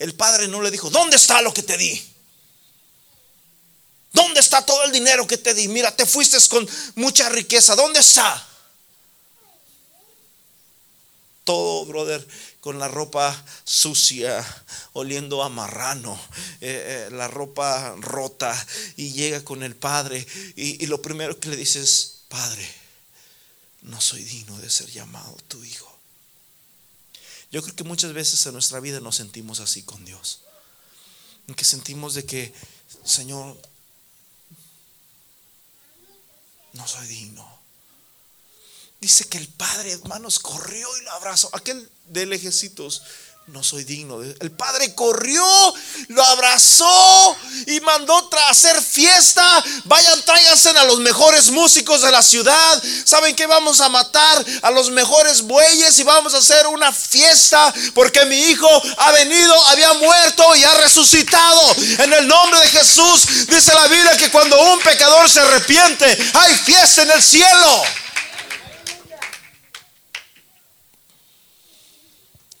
[0.00, 2.04] El padre no le dijo, ¿dónde está lo que te di?
[4.12, 5.68] ¿Dónde está todo el dinero que te di?
[5.68, 7.76] Mira, te fuiste con mucha riqueza.
[7.76, 8.44] ¿Dónde está?
[11.44, 12.26] Todo, brother,
[12.62, 14.40] con la ropa sucia,
[14.92, 16.14] oliendo a marrano,
[16.60, 18.54] eh, eh, la ropa rota,
[18.96, 22.64] y llega con el padre, y, lo primero que le dice es, Padre,
[23.82, 25.92] no soy digno de ser llamado tu hijo.
[27.50, 30.42] Yo creo que muchas veces en nuestra vida nos sentimos así con Dios.
[31.56, 32.54] Que sentimos de que,
[33.04, 33.60] Señor,
[36.74, 37.51] no soy digno.
[39.02, 41.50] Dice que el padre, hermanos, corrió y lo abrazó.
[41.54, 43.02] Aquel de lejecitos
[43.48, 44.22] no soy digno.
[44.22, 45.44] El padre corrió,
[46.06, 47.36] lo abrazó
[47.66, 49.44] y mandó a hacer fiesta.
[49.86, 52.80] Vayan, tráiganse a los mejores músicos de la ciudad.
[53.04, 54.46] ¿Saben que vamos a matar?
[54.62, 59.66] A los mejores bueyes y vamos a hacer una fiesta porque mi hijo ha venido,
[59.66, 61.74] había muerto y ha resucitado.
[61.98, 66.54] En el nombre de Jesús dice la Biblia que cuando un pecador se arrepiente, hay
[66.54, 67.82] fiesta en el cielo.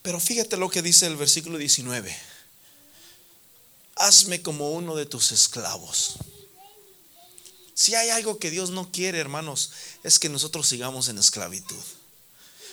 [0.02, 2.14] Pero fíjate lo que dice el versículo 19.
[3.96, 6.16] Hazme como uno de tus esclavos.
[7.74, 9.70] Si hay algo que Dios no quiere, hermanos,
[10.02, 11.82] es que nosotros sigamos en esclavitud.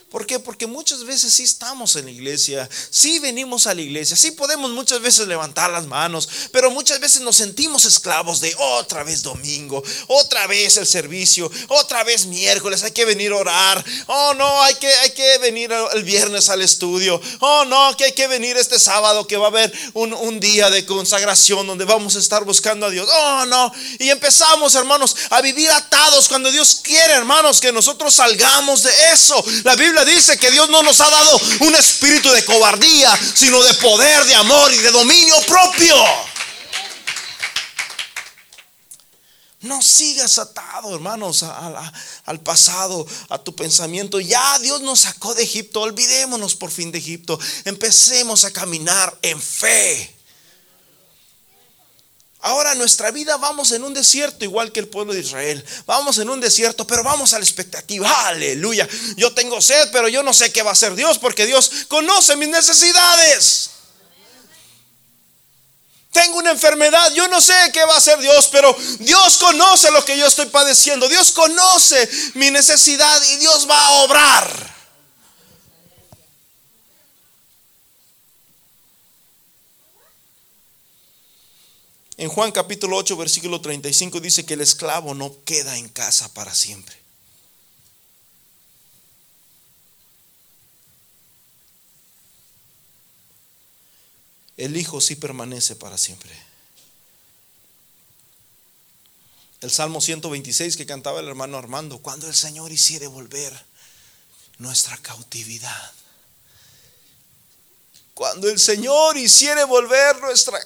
[0.09, 0.39] ¿Por qué?
[0.39, 4.71] Porque muchas veces sí estamos en la iglesia, sí venimos a la iglesia, sí podemos
[4.71, 9.83] muchas veces levantar las manos, pero muchas veces nos sentimos esclavos de otra vez domingo,
[10.07, 13.85] otra vez el servicio, otra vez miércoles, hay que venir a orar.
[14.07, 17.21] Oh, no, hay que, hay que venir el viernes al estudio.
[17.39, 20.71] Oh, no, que hay que venir este sábado que va a haber un, un día
[20.71, 23.07] de consagración donde vamos a estar buscando a Dios.
[23.11, 23.71] Oh, no.
[23.99, 29.43] Y empezamos, hermanos, a vivir atados cuando Dios quiere, hermanos, que nosotros salgamos de eso.
[29.63, 33.73] La Biblia dice que Dios no nos ha dado un espíritu de cobardía, sino de
[33.75, 35.95] poder, de amor y de dominio propio.
[39.61, 44.21] No sigas atado, hermanos, al pasado, a tu pensamiento.
[44.21, 45.81] Ya Dios nos sacó de Egipto.
[45.81, 47.37] Olvidémonos por fin de Egipto.
[47.65, 50.18] Empecemos a caminar en fe.
[52.41, 55.63] Ahora nuestra vida vamos en un desierto, igual que el pueblo de Israel.
[55.85, 58.27] Vamos en un desierto, pero vamos a la expectativa.
[58.27, 58.87] Aleluya.
[59.17, 62.37] Yo tengo sed, pero yo no sé qué va a hacer Dios, porque Dios conoce
[62.37, 63.71] mis necesidades.
[66.11, 70.03] Tengo una enfermedad, yo no sé qué va a hacer Dios, pero Dios conoce lo
[70.05, 71.09] que yo estoy padeciendo.
[71.09, 74.78] Dios conoce mi necesidad y Dios va a obrar.
[82.19, 86.53] En Juan capítulo 8, versículo 35 dice que el esclavo no queda en casa para
[86.53, 86.93] siempre.
[94.57, 96.35] El Hijo sí permanece para siempre.
[99.61, 103.57] El Salmo 126 que cantaba el hermano Armando, cuando el Señor hiciere volver
[104.57, 105.93] nuestra cautividad.
[108.19, 110.59] Cuando el Señor hiciere volver nuestra...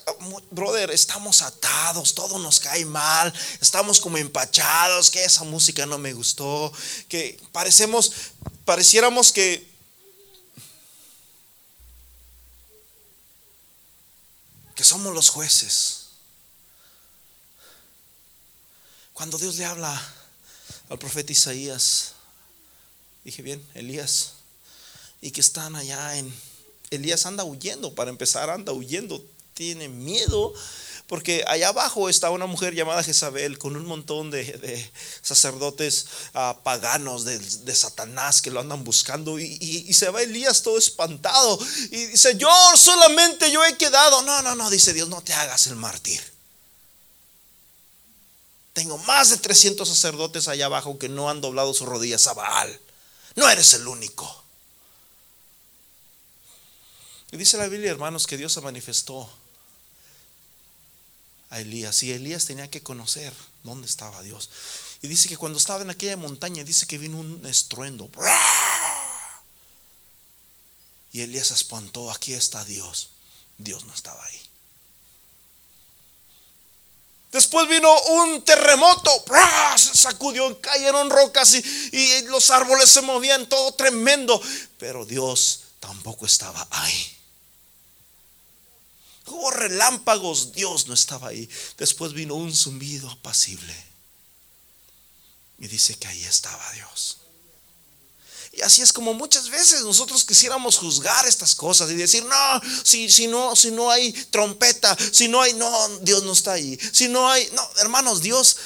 [0.49, 6.13] Brother, estamos atados, todo nos cae mal, estamos como empachados, que esa música no me
[6.13, 6.73] gustó,
[7.07, 8.11] que parecemos,
[8.65, 9.71] pareciéramos que...
[14.73, 16.05] que somos los jueces.
[19.13, 20.13] Cuando Dios le habla
[20.89, 22.13] al profeta Isaías,
[23.23, 24.33] dije bien, Elías,
[25.21, 26.33] y que están allá en
[26.95, 30.53] Elías anda huyendo, para empezar anda huyendo, tiene miedo,
[31.07, 37.25] porque allá abajo está una mujer llamada Jezabel con un montón de, sacerdotes ah, paganos
[37.25, 41.59] de, Satanás que lo andan buscando y, se va Elías todo espantado
[41.91, 44.21] y dice, yo solamente yo he quedado.
[44.23, 46.21] No, no, no, dice Dios, no te hagas el mártir.
[48.73, 52.79] Tengo más de 300 sacerdotes allá abajo que no han doblado sus rodillas a Baal.
[53.35, 54.42] No eres el único.
[57.33, 59.27] Y dice la Biblia, hermanos, que Dios se manifestó
[61.49, 62.03] a Elías.
[62.03, 64.51] Y Elías tenía que conocer dónde estaba Dios.
[65.01, 68.07] Y dice que cuando estaba en aquella montaña, dice que vino un estruendo.
[71.11, 73.09] Y Elías espantó, aquí está Dios.
[73.57, 74.41] Dios no estaba ahí.
[77.31, 79.09] Después vino un terremoto,
[79.75, 81.63] se sacudió, cayeron rocas y,
[81.97, 84.39] y, los árboles se movían, todo tremendo.
[84.77, 87.22] Pero Dios tampoco estaba ahí.
[89.25, 91.49] Hubo relámpagos, Dios no estaba ahí.
[91.77, 93.73] Después vino un zumbido apacible.
[95.59, 97.17] Y dice que ahí estaba Dios.
[98.51, 103.09] Y así es como muchas veces nosotros quisiéramos juzgar estas cosas y decir, no, si,
[103.09, 106.77] si, no, si no hay trompeta, si no hay, no, Dios no está ahí.
[106.91, 108.57] Si no hay, no, hermanos, Dios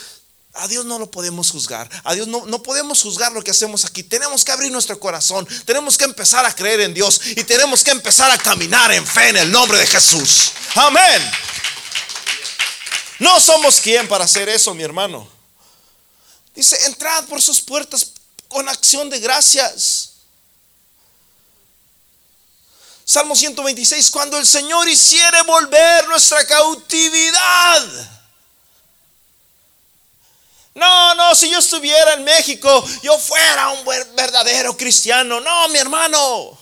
[0.57, 1.89] a Dios no lo podemos juzgar.
[2.03, 4.03] A Dios no, no podemos juzgar lo que hacemos aquí.
[4.03, 5.47] Tenemos que abrir nuestro corazón.
[5.65, 7.21] Tenemos que empezar a creer en Dios.
[7.35, 10.51] Y tenemos que empezar a caminar en fe en el nombre de Jesús.
[10.75, 11.31] Amén.
[13.19, 15.27] No somos quien para hacer eso, mi hermano.
[16.55, 18.13] Dice, entrad por sus puertas
[18.47, 20.13] con acción de gracias.
[23.05, 28.16] Salmo 126, cuando el Señor hiciere volver nuestra cautividad.
[30.77, 33.83] No, no, si yo estuviera en México, yo fuera un
[34.15, 35.41] verdadero cristiano.
[35.41, 36.55] No, mi hermano.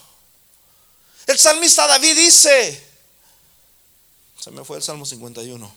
[1.28, 2.89] El salmista David dice,
[4.39, 5.75] se me fue el Salmo 51.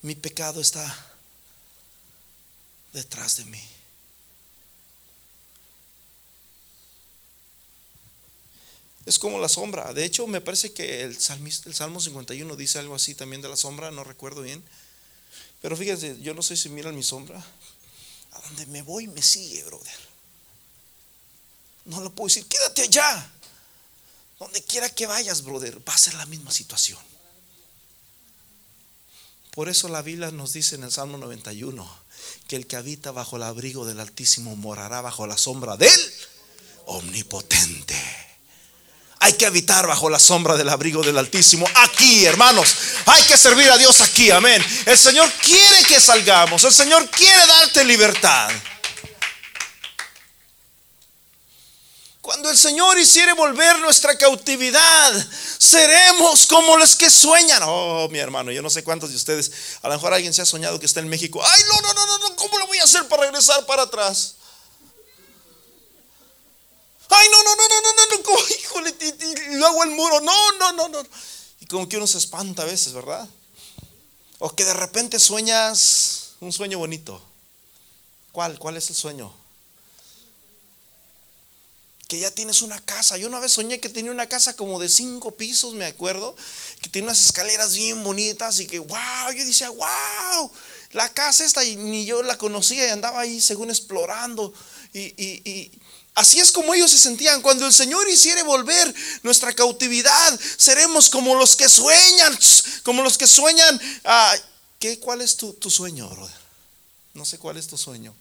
[0.00, 0.82] Mi pecado está
[2.94, 3.71] detrás de mí.
[9.04, 9.92] Es como la sombra.
[9.92, 13.56] De hecho, me parece que el, el Salmo 51 dice algo así también de la
[13.56, 14.62] sombra, no recuerdo bien.
[15.60, 17.44] Pero fíjense, yo no sé si miran mi sombra.
[18.32, 20.12] A donde me voy me sigue, brother.
[21.84, 23.30] No lo puedo decir, quédate allá.
[24.38, 26.98] Donde quiera que vayas, brother, va a ser la misma situación.
[29.52, 32.02] Por eso la Biblia nos dice en el Salmo 91
[32.48, 36.00] que el que habita bajo el abrigo del Altísimo morará bajo la sombra del
[36.86, 38.31] Omnipotente.
[39.22, 41.64] Hay que habitar bajo la sombra del abrigo del Altísimo.
[41.76, 42.74] Aquí, hermanos.
[43.06, 44.32] Hay que servir a Dios aquí.
[44.32, 44.60] Amén.
[44.84, 46.64] El Señor quiere que salgamos.
[46.64, 48.50] El Señor quiere darte libertad.
[52.20, 55.12] Cuando el Señor hiciere volver nuestra cautividad,
[55.56, 57.62] seremos como los que sueñan.
[57.64, 60.46] Oh, mi hermano, yo no sé cuántos de ustedes, a lo mejor alguien se ha
[60.46, 61.40] soñado que está en México.
[61.44, 64.34] Ay, no, no, no, no, ¿cómo lo voy a hacer para regresar para atrás?
[67.14, 70.72] Ay, no, no, no, no, no, no, no, híjole, y, luego el muro, no, no,
[70.72, 71.02] no, no.
[71.60, 73.28] Y como que uno se espanta a veces, ¿verdad?
[74.38, 77.22] O que de repente sueñas un sueño bonito.
[78.32, 78.58] ¿Cuál?
[78.58, 79.32] ¿Cuál es el sueño?
[82.12, 83.16] que ya tienes una casa.
[83.16, 86.36] Yo una vez soñé que tenía una casa como de cinco pisos, me acuerdo,
[86.82, 90.52] que tiene unas escaleras bien bonitas y que, wow, yo decía, wow,
[90.90, 94.52] la casa esta y ni yo la conocía y andaba ahí según explorando.
[94.92, 95.70] Y,
[96.14, 97.42] así es como ellos se sentían.
[97.42, 102.38] Cuando el Señor hiciere volver nuestra cautividad, seremos como los que sueñan,
[102.82, 103.80] como los que sueñan.
[104.04, 104.34] Ah,
[104.78, 106.36] ¿qué, ¿Cuál es tu, sueño, brother?
[107.14, 108.14] No sé cuál es tu sueño.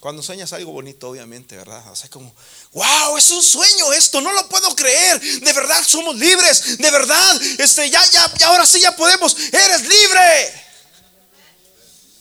[0.00, 1.90] Cuando sueñas algo bonito, obviamente, ¿verdad?
[1.90, 2.32] O sea, como,
[2.72, 5.20] wow, es un sueño esto, no lo puedo creer.
[5.40, 9.36] De verdad somos libres, de verdad, este, ya, ya, ya, ahora sí ya podemos.
[9.52, 10.65] Eres libre.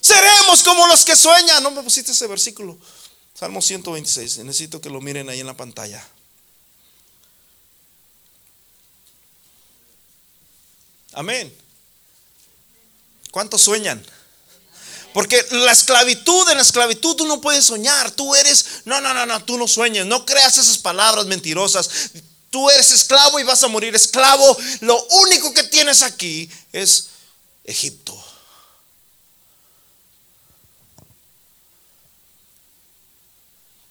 [0.06, 1.64] Seremos como los que sueñan.
[1.64, 2.78] No me pusiste ese versículo.
[3.34, 4.38] Salmo 126.
[4.44, 6.08] Necesito que lo miren ahí en la pantalla.
[11.14, 11.52] Amén.
[13.32, 14.06] ¿Cuántos sueñan?
[15.12, 18.12] Porque la esclavitud, en la esclavitud tú no puedes soñar.
[18.12, 20.06] Tú eres, no, no, no, no, tú no sueñes.
[20.06, 21.90] No creas esas palabras mentirosas.
[22.52, 24.56] Tú eres esclavo y vas a morir esclavo.
[24.82, 27.08] Lo único que tienes aquí es
[27.64, 28.25] Egipto.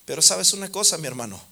[0.04, 1.42] Pero sabes una cosa, mi hermano.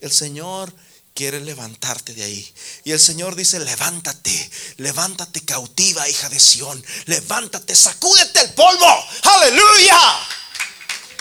[0.00, 0.72] El Señor
[1.14, 2.54] quiere levantarte de ahí.
[2.84, 9.98] Y el Señor dice, levántate, levántate cautiva, hija de Sión, levántate, sacúdete el polvo, aleluya.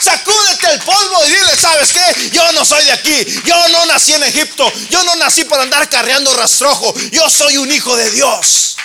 [0.01, 2.29] Sacúdete el polvo y dile, ¿sabes qué?
[2.29, 5.89] Yo no soy de aquí, yo no nací en Egipto, yo no nací para andar
[5.89, 8.77] carreando rastrojo, yo soy un hijo de Dios.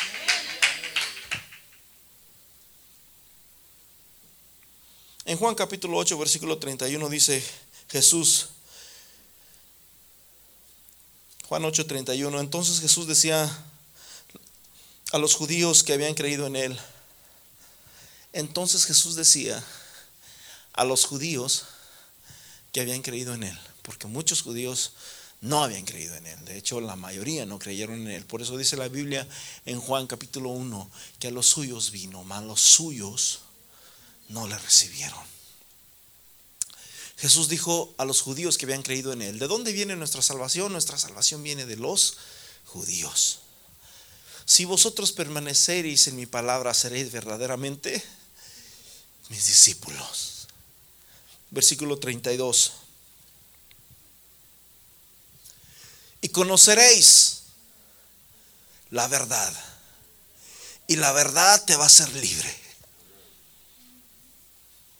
[5.26, 7.42] En Juan capítulo 8, versículo 31 dice
[7.94, 8.48] Jesús,
[11.46, 12.40] Juan 8:31.
[12.40, 13.48] Entonces Jesús decía
[15.12, 16.80] a los judíos que habían creído en él.
[18.32, 19.62] Entonces Jesús decía
[20.72, 21.66] a los judíos
[22.72, 24.94] que habían creído en él, porque muchos judíos
[25.40, 26.44] no habían creído en él.
[26.46, 28.26] De hecho, la mayoría no creyeron en él.
[28.26, 29.24] Por eso dice la Biblia
[29.66, 30.90] en Juan capítulo 1
[31.20, 33.42] que a los suyos vino, mas los suyos
[34.30, 35.33] no le recibieron.
[37.16, 40.72] Jesús dijo a los judíos que habían creído en Él, ¿de dónde viene nuestra salvación?
[40.72, 42.16] Nuestra salvación viene de los
[42.66, 43.40] judíos.
[44.44, 48.02] Si vosotros permaneceréis en mi palabra, seréis verdaderamente
[49.30, 50.48] mis discípulos.
[51.50, 52.72] Versículo 32.
[56.20, 57.42] Y conoceréis
[58.90, 59.54] la verdad.
[60.86, 62.54] Y la verdad te va a ser libre.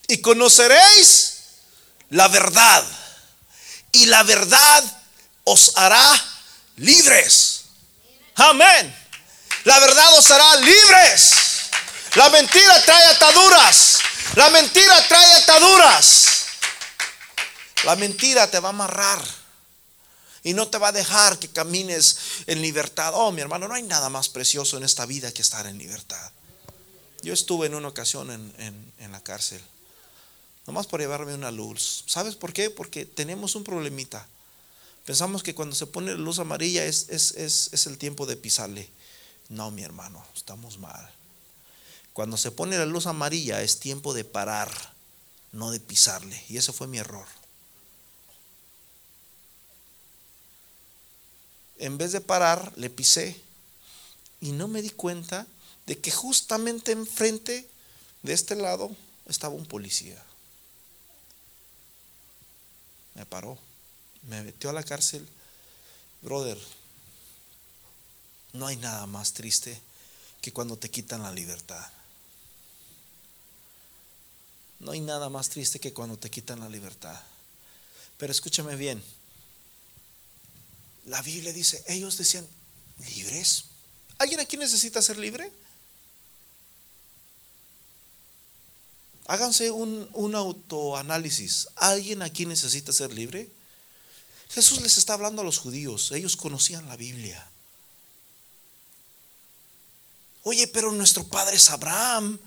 [0.09, 1.34] Y conoceréis
[2.15, 2.85] la verdad.
[3.93, 5.03] Y la verdad
[5.45, 6.25] os hará
[6.77, 7.65] libres.
[8.37, 8.95] Amén.
[9.65, 11.33] La verdad os hará libres.
[12.15, 13.99] La mentira trae ataduras.
[14.37, 16.27] La mentira trae ataduras.
[17.85, 19.21] La mentira te va a amarrar.
[20.45, 23.13] Y no te va a dejar que camines en libertad.
[23.15, 26.31] Oh, mi hermano, no hay nada más precioso en esta vida que estar en libertad.
[27.23, 29.61] Yo estuve en una ocasión en, en la cárcel
[30.67, 32.05] nomás por llevarme una luz.
[32.07, 32.71] ¿Sabes por qué?
[32.71, 34.27] Porque tenemos un problemita.
[35.05, 38.89] Pensamos que cuando se pone la luz amarilla es, es, el tiempo de pisarle.
[39.51, 41.11] No, mi hermano, estamos mal.
[42.15, 44.71] Cuando se pone la luz amarilla es tiempo de parar,
[45.53, 46.43] no de pisarle.
[46.49, 47.27] Y ese fue mi error.
[51.77, 53.39] En vez de parar, le pisé.
[54.41, 55.47] Y no me di cuenta
[55.87, 57.69] de que justamente enfrente
[58.23, 58.91] de este lado
[59.27, 60.23] estaba un policía
[63.15, 63.59] me paró,
[64.29, 65.27] me metió a la cárcel.
[66.23, 66.59] Brother,
[68.53, 69.81] no hay nada más triste
[70.41, 71.91] que cuando te quitan la libertad.
[74.81, 77.19] No hay nada más triste que cuando te quitan la libertad.
[78.19, 79.03] Pero escúchame bien.
[81.07, 82.47] La Biblia dice, ellos decían,
[83.15, 83.65] libres.
[84.19, 85.51] ¿Alguien aquí necesita ser libre?
[89.27, 91.69] Háganse un, autoanálisis.
[91.77, 93.51] ¿Alguien aquí necesita ser libre?
[94.51, 96.13] Jesús les está hablando a los judíos.
[96.13, 97.49] Ellos conocían la Biblia.
[100.43, 102.39] Oye, pero nuestro padre es Abraham.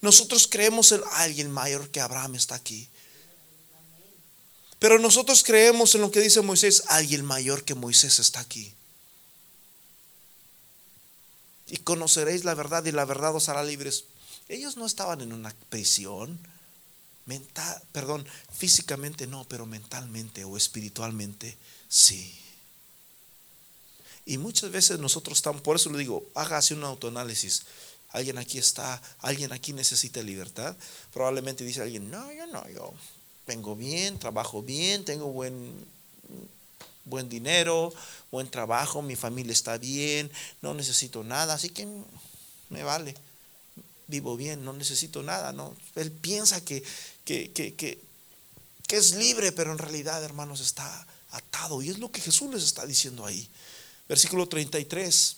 [0.00, 2.88] Nosotros creemos en alguien mayor que Abraham está aquí.
[4.78, 8.72] Pero nosotros creemos en lo que dice Moisés, alguien mayor que Moisés está aquí.
[11.68, 14.04] Y conoceréis la verdad y la verdad os hará libres.
[14.48, 16.38] Ellos no estaban en una prisión
[17.26, 21.56] mental, perdón, físicamente no, pero mentalmente o espiritualmente
[21.88, 22.38] sí.
[24.26, 27.64] Y muchas veces nosotros estamos, por eso le digo, hágase un autoanálisis.
[28.10, 29.02] ¿Alguien aquí está?
[29.20, 30.76] ¿Alguien aquí necesita libertad?
[31.12, 32.94] Probablemente dice alguien, no, yo no, yo
[33.46, 35.74] vengo bien, trabajo bien, tengo buen,
[37.04, 37.92] buen dinero,
[38.30, 40.30] buen trabajo, mi familia está bien,
[40.62, 41.86] no necesito nada, así que
[42.70, 43.14] me vale,
[44.14, 45.74] vivo bien, no necesito nada, ¿no?
[45.96, 46.84] Él piensa que,
[47.24, 47.98] que, que, que,
[48.90, 51.82] es libre, pero en realidad, hermanos, está atado.
[51.82, 53.48] Y es lo que Jesús les está diciendo ahí.
[54.08, 55.36] Versículo 33.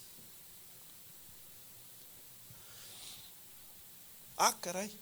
[4.37, 4.93] Ah, caray.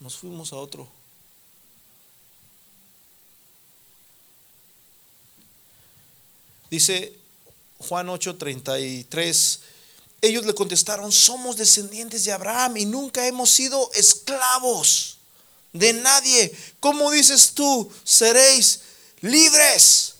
[0.00, 0.88] Nos fuimos a otro.
[6.70, 7.12] Dice
[7.78, 9.60] Juan 8:33.
[10.22, 15.18] Ellos le contestaron, somos descendientes de Abraham y nunca hemos sido esclavos
[15.72, 16.54] de nadie.
[16.78, 17.90] ¿Cómo dices tú?
[18.04, 18.80] Seréis
[19.20, 20.14] libres.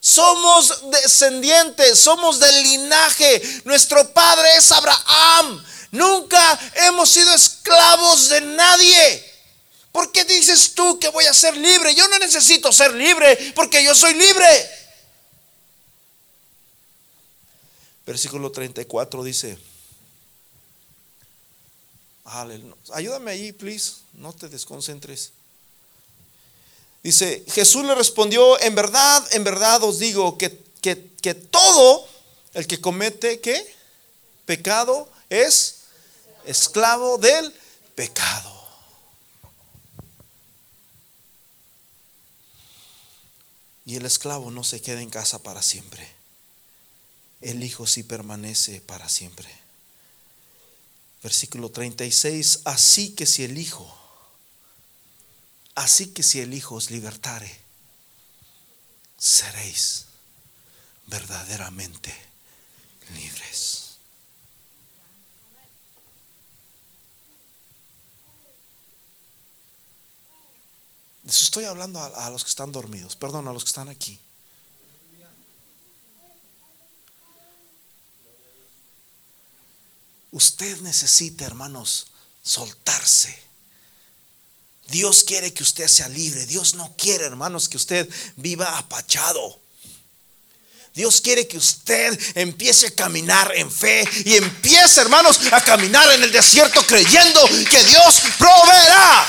[0.00, 3.42] Somos descendientes, somos del linaje.
[3.64, 5.64] Nuestro padre es Abraham.
[5.90, 9.32] Nunca hemos sido esclavos de nadie.
[9.92, 11.94] ¿Por qué dices tú que voy a ser libre?
[11.94, 14.73] Yo no necesito ser libre porque yo soy libre.
[18.06, 19.58] Versículo 34 dice,
[22.92, 25.32] ayúdame ahí, please, no te desconcentres.
[27.02, 32.08] Dice, Jesús le respondió, en verdad, en verdad os digo que, que, todo
[32.54, 33.74] el que comete, ¿qué?
[34.46, 35.80] Pecado es
[36.46, 37.54] esclavo del
[37.94, 38.52] pecado.
[43.86, 46.13] Y el esclavo no se queda en casa para siempre.
[47.44, 49.48] El Hijo sí permanece para siempre.
[51.22, 54.04] Versículo 36, así que si el Hijo
[55.74, 57.50] Así que si el Hijo os libertare,
[59.18, 60.06] seréis
[61.06, 62.14] verdaderamente
[63.14, 63.96] libres.
[71.26, 74.20] Estoy hablando a, a, los que están dormidos, perdón, a los que están aquí.
[80.34, 82.08] Usted necesita, hermanos,
[82.42, 83.44] soltarse
[84.88, 86.46] Dios quiere que usted sea libre.
[86.46, 89.60] Dios no quiere, hermanos, que usted viva apachado.
[90.94, 96.22] Dios quiere que usted empiece a caminar en fe y empiece, hermanos, a caminar en
[96.22, 99.26] el desierto creyendo que Dios proveerá.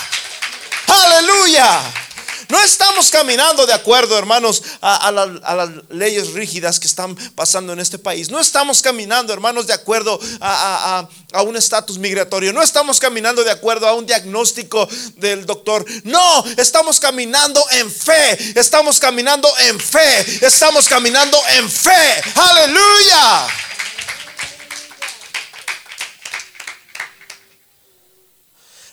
[0.87, 2.04] Aleluya.
[2.49, 7.97] No estamos caminando de acuerdo, hermanos, a, las leyes rígidas que están pasando en este
[7.97, 8.29] país.
[8.29, 11.07] No estamos caminando, hermanos, de acuerdo a,
[11.45, 12.53] un estatus migratorio.
[12.53, 14.87] No estamos caminando de acuerdo a un diagnóstico
[15.17, 15.85] del doctor.
[16.03, 18.59] No, estamos caminando en fe.
[18.59, 20.45] Estamos caminando en fe.
[20.45, 22.23] Estamos caminando en fe.
[22.35, 23.47] Aleluya.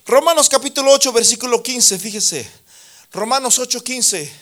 [0.05, 2.62] Romanos capítulo 8, versículo 15, fíjese.
[3.13, 4.33] Romanos 8:15.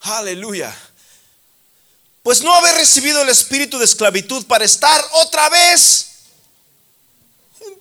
[0.00, 0.74] Aleluya.
[2.22, 6.07] Pues no haber recibido el espíritu de esclavitud para estar otra vez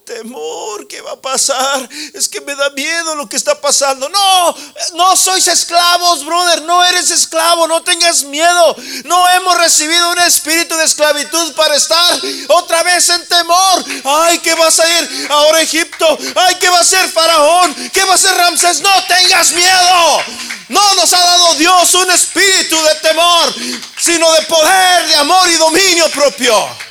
[0.07, 1.87] temor, ¿qué va a pasar?
[2.13, 4.07] Es que me da miedo lo que está pasando.
[4.07, 4.55] No,
[4.93, 8.75] no sois esclavos, brother, no eres esclavo, no tengas miedo.
[9.03, 13.85] No hemos recibido un espíritu de esclavitud para estar otra vez en temor.
[14.05, 16.17] Ay, ¿qué vas a ir ahora Egipto?
[16.35, 17.75] Ay, ¿qué va a ser Faraón?
[17.91, 18.79] ¿Qué va a ser Ramsés?
[18.79, 20.23] No tengas miedo.
[20.69, 23.53] No nos ha dado Dios un espíritu de temor,
[23.99, 26.86] sino de poder, de amor y dominio propio.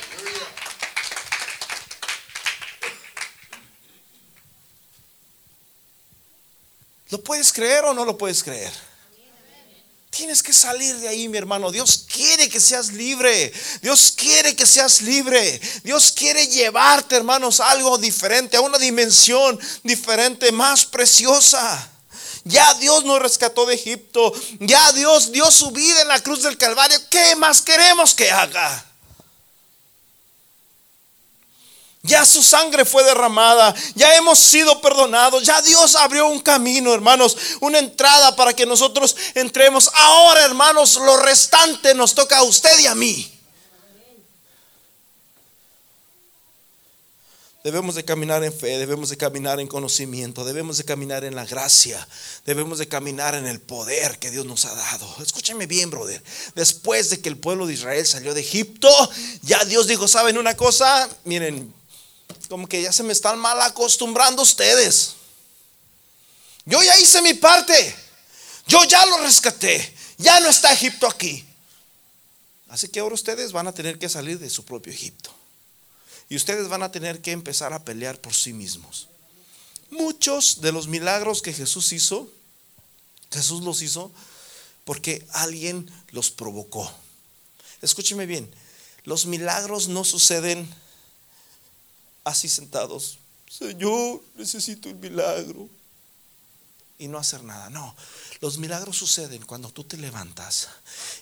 [7.09, 8.71] ¿Lo puedes creer o no lo puedes creer?
[10.09, 11.71] Tienes que salir de ahí, mi hermano.
[11.71, 13.53] Dios quiere que seas libre.
[13.81, 15.61] Dios quiere que seas libre.
[15.83, 21.91] Dios quiere llevarte, hermanos, a algo diferente, a una dimensión diferente, más preciosa.
[22.45, 24.33] Ya Dios nos rescató de Egipto.
[24.59, 26.97] Ya Dios dio su vida en la cruz del Calvario.
[27.09, 28.86] ¿Qué más queremos que haga?
[32.03, 37.35] Ya su sangre fue derramada, ya hemos sido perdonados, ya Dios abrió un camino, hermanos,
[37.59, 39.89] una entrada para que nosotros entremos.
[39.93, 43.37] Ahora, hermanos, lo restante nos toca a usted y a mí.
[47.67, 51.45] Debemos de caminar en fe, debemos de caminar en conocimiento, debemos de caminar en la
[51.45, 52.07] gracia,
[52.45, 55.13] debemos de caminar en el poder que Dios nos ha dado.
[55.21, 56.23] Escúcheme bien, brother.
[56.55, 58.89] Después de que el pueblo de Israel salió de Egipto,
[59.41, 61.09] ya Dios dijo, ¿saben una cosa?
[61.25, 61.73] Miren,
[62.49, 65.13] como que ya se me están mal acostumbrando ustedes.
[66.65, 67.95] Yo ya hice mi parte.
[68.67, 69.93] Yo ya lo rescaté.
[70.17, 71.45] Ya no está Egipto aquí.
[72.69, 75.31] Así que ahora ustedes van a tener que salir de su propio Egipto.
[76.29, 79.07] Y ustedes van a tener que empezar a pelear por sí mismos.
[79.89, 82.29] Muchos de los milagros que Jesús hizo,
[83.31, 84.11] Jesús los hizo
[84.83, 86.91] porque alguien los provocó.
[87.81, 88.53] Escúcheme bien,
[89.03, 90.67] los milagros no suceden
[92.27, 93.19] así sentados.
[93.49, 95.69] Señor, necesito un milagro.
[96.99, 97.69] Y no hacer nada.
[97.69, 97.95] No,
[98.41, 100.67] los milagros suceden cuando tú te levantas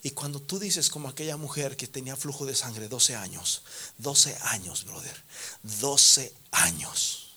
[0.04, 3.62] y cuando tú dices como aquella mujer que tenía flujo de sangre 12 años.
[3.98, 5.22] 12 años, brother.
[5.64, 7.36] 12 años.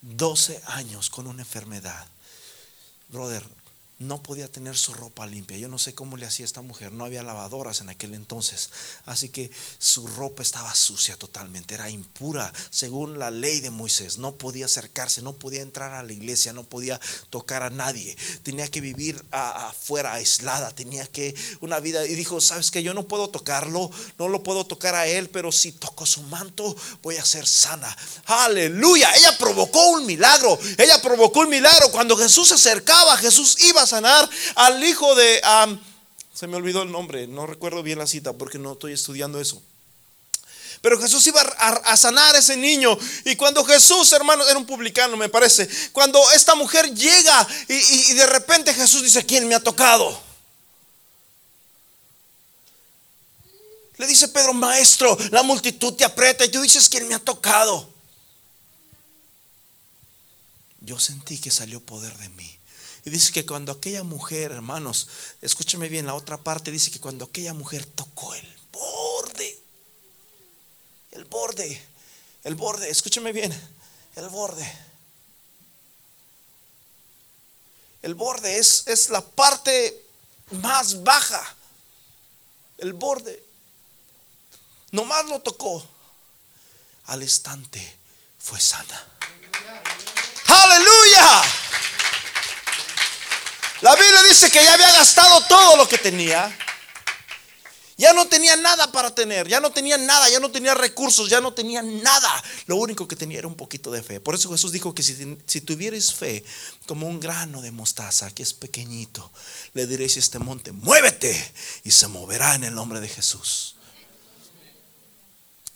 [0.00, 2.06] 12 años con una enfermedad.
[3.10, 3.44] Brother,
[3.98, 5.56] no podía tener su ropa limpia.
[5.56, 6.92] Yo no sé cómo le hacía esta mujer.
[6.92, 8.70] No había lavadoras en aquel entonces.
[9.06, 11.74] Así que su ropa estaba sucia totalmente.
[11.74, 14.18] Era impura según la ley de Moisés.
[14.18, 18.16] No podía acercarse, no podía entrar a la iglesia, no podía tocar a nadie.
[18.42, 20.72] Tenía que vivir afuera, aislada.
[20.72, 22.04] Tenía que una vida.
[22.04, 25.52] Y dijo, ¿sabes que Yo no puedo tocarlo, no lo puedo tocar a él, pero
[25.52, 27.96] si toco su manto, voy a ser sana.
[28.26, 29.14] Aleluya.
[29.14, 30.58] Ella provocó un milagro.
[30.78, 31.92] Ella provocó un milagro.
[31.92, 35.40] Cuando Jesús se acercaba, Jesús iba a sanar al hijo de...
[36.34, 39.62] se me olvidó el nombre, no recuerdo bien la cita porque no estoy estudiando eso.
[40.84, 42.98] Pero Jesús iba a, sanar a ese niño.
[43.24, 45.66] Y cuando Jesús, hermano, era un publicano, me parece.
[45.92, 50.20] Cuando esta mujer llega y, de repente Jesús dice, ¿quién me ha tocado?
[53.96, 57.88] Le dice Pedro, maestro, la multitud te aprieta y tú dices, ¿quién me ha tocado?
[60.80, 62.58] Yo sentí que salió poder de mí.
[63.04, 65.08] Y dice que cuando aquella mujer, hermanos,
[65.42, 69.58] escúcheme bien, la otra parte dice que cuando aquella mujer tocó el borde,
[71.12, 71.82] el borde,
[72.44, 73.52] el borde, escúcheme bien,
[74.16, 74.66] el borde.
[78.00, 80.04] El borde es, es la parte
[80.50, 81.42] más baja.
[82.78, 83.42] El borde.
[84.90, 85.86] Nomás lo tocó.
[87.06, 87.98] Al instante
[88.38, 89.06] fue sana.
[90.46, 91.42] Aleluya.
[93.80, 96.56] La Biblia dice que ya había gastado todo lo que tenía.
[97.96, 101.40] Ya no tenía nada para tener, ya no tenía nada, ya no tenía recursos, ya
[101.40, 102.44] no tenía nada.
[102.66, 104.18] Lo único que tenía era un poquito de fe.
[104.18, 106.44] Por eso Jesús dijo que si, si fe
[106.86, 109.30] como un grano de mostaza, que es pequeñito,
[109.74, 111.52] le diréis a este monte, muévete
[111.84, 113.76] y se moverá en el nombre de Jesús.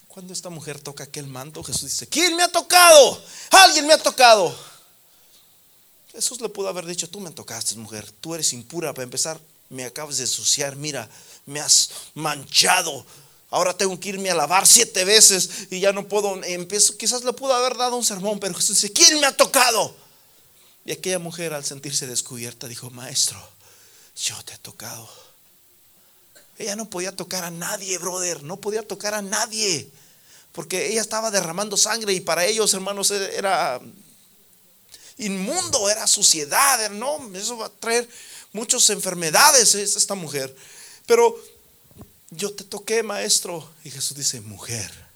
[0.09, 3.23] Cuando esta mujer toca aquel manto, Jesús dice, ¿quién me ha tocado?
[3.51, 4.59] Alguien me ha tocado.
[6.13, 9.39] Jesús le pudo haber dicho, tú me tocaste, mujer, tú eres impura para empezar,
[9.69, 11.09] me acabas de ensuciar, mira,
[11.47, 13.05] me has manchado.
[13.51, 17.33] Ahora tengo que irme a lavar siete veces y ya no puedo, empiezo, quizás le
[17.33, 19.95] pudo haber dado un sermón, pero Jesús dice, ¿quién me ha tocado?
[20.85, 23.39] Y aquella mujer al sentirse descubierta dijo, maestro,
[24.17, 25.09] yo te he tocado.
[26.59, 29.89] Ella no podía tocar a nadie, brother, no podía tocar a nadie,
[30.53, 33.81] porque ella estaba derramando sangre y para ellos, hermanos, era
[35.19, 38.09] inmundo, era suciedad, no, eso va a traer
[38.53, 40.55] muchas enfermedades esta mujer.
[41.07, 41.37] Pero
[42.31, 45.08] yo te toqué, maestro, y Jesús dice, mujer.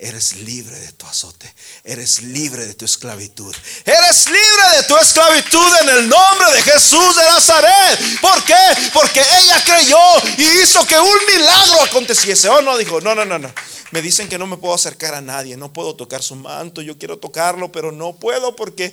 [0.00, 1.52] Eres libre de tu azote.
[1.82, 3.52] Eres libre de tu esclavitud.
[3.84, 8.20] Eres libre de tu esclavitud en el nombre de Jesús de Nazaret.
[8.20, 8.54] ¿Por qué?
[8.92, 9.98] Porque ella creyó
[10.36, 12.48] y hizo que un milagro aconteciese.
[12.48, 13.52] Oh, no, dijo, no, no, no, no.
[13.90, 16.96] Me dicen que no me puedo acercar a nadie, no puedo tocar su manto, yo
[16.96, 18.92] quiero tocarlo, pero no puedo porque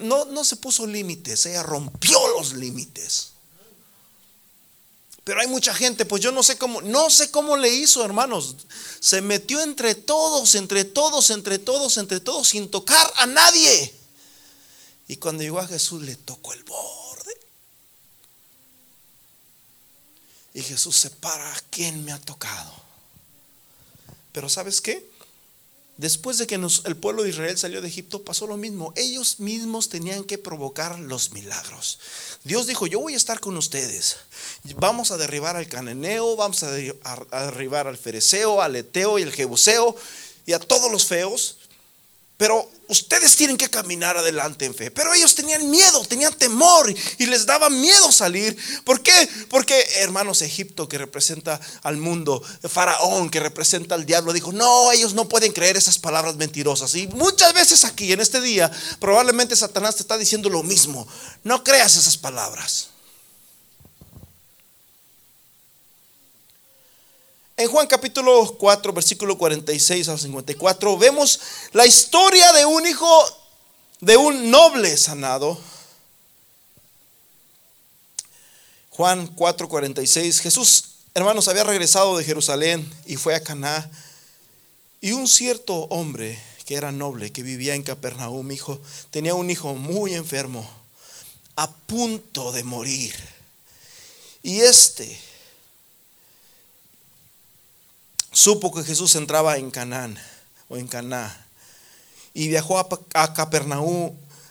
[0.00, 3.31] no, no se puso límites, ella rompió los límites.
[5.24, 8.56] Pero hay mucha gente, pues yo no sé cómo, no sé cómo le hizo, hermanos.
[8.98, 13.94] Se metió entre todos, entre todos, entre todos, entre todos, sin tocar a nadie.
[15.06, 17.36] Y cuando llegó a Jesús le tocó el borde.
[20.54, 22.72] Y Jesús se para, ¿a quién me ha tocado?
[24.32, 25.08] Pero ¿sabes qué?
[26.02, 28.92] Después de que el pueblo de Israel salió de Egipto, pasó lo mismo.
[28.96, 32.00] Ellos mismos tenían que provocar los milagros.
[32.42, 34.16] Dios dijo, yo voy a estar con ustedes.
[34.78, 39.94] Vamos a derribar al cananeo, vamos a derribar al fereceo, al eteo y al jebuseo
[40.44, 41.58] y a todos los feos.
[42.42, 44.90] Pero ustedes tienen que caminar adelante en fe.
[44.90, 48.56] Pero ellos tenían miedo, tenían temor y les daba miedo salir.
[48.82, 49.12] ¿Por qué?
[49.48, 55.14] Porque, hermanos, Egipto que representa al mundo, Faraón que representa al diablo, dijo, no, ellos
[55.14, 56.92] no pueden creer esas palabras mentirosas.
[56.96, 61.06] Y muchas veces aquí, en este día, probablemente Satanás te está diciendo lo mismo.
[61.44, 62.88] No creas esas palabras.
[67.56, 71.38] En Juan capítulo 4, versículo 46 al 54, vemos
[71.72, 73.42] la historia de un hijo
[74.00, 75.58] de un noble sanado.
[78.90, 80.40] Juan 4:46.
[80.40, 80.84] Jesús,
[81.14, 83.90] hermanos, había regresado de Jerusalén y fue a Caná.
[85.00, 88.80] Y un cierto hombre que era noble, que vivía en Capernaum, hijo,
[89.10, 90.68] tenía un hijo muy enfermo,
[91.56, 93.14] a punto de morir.
[94.42, 95.20] Y este
[98.32, 100.18] supo que Jesús entraba en Canaán
[100.68, 101.46] o en Caná
[102.34, 103.34] y viajó a, a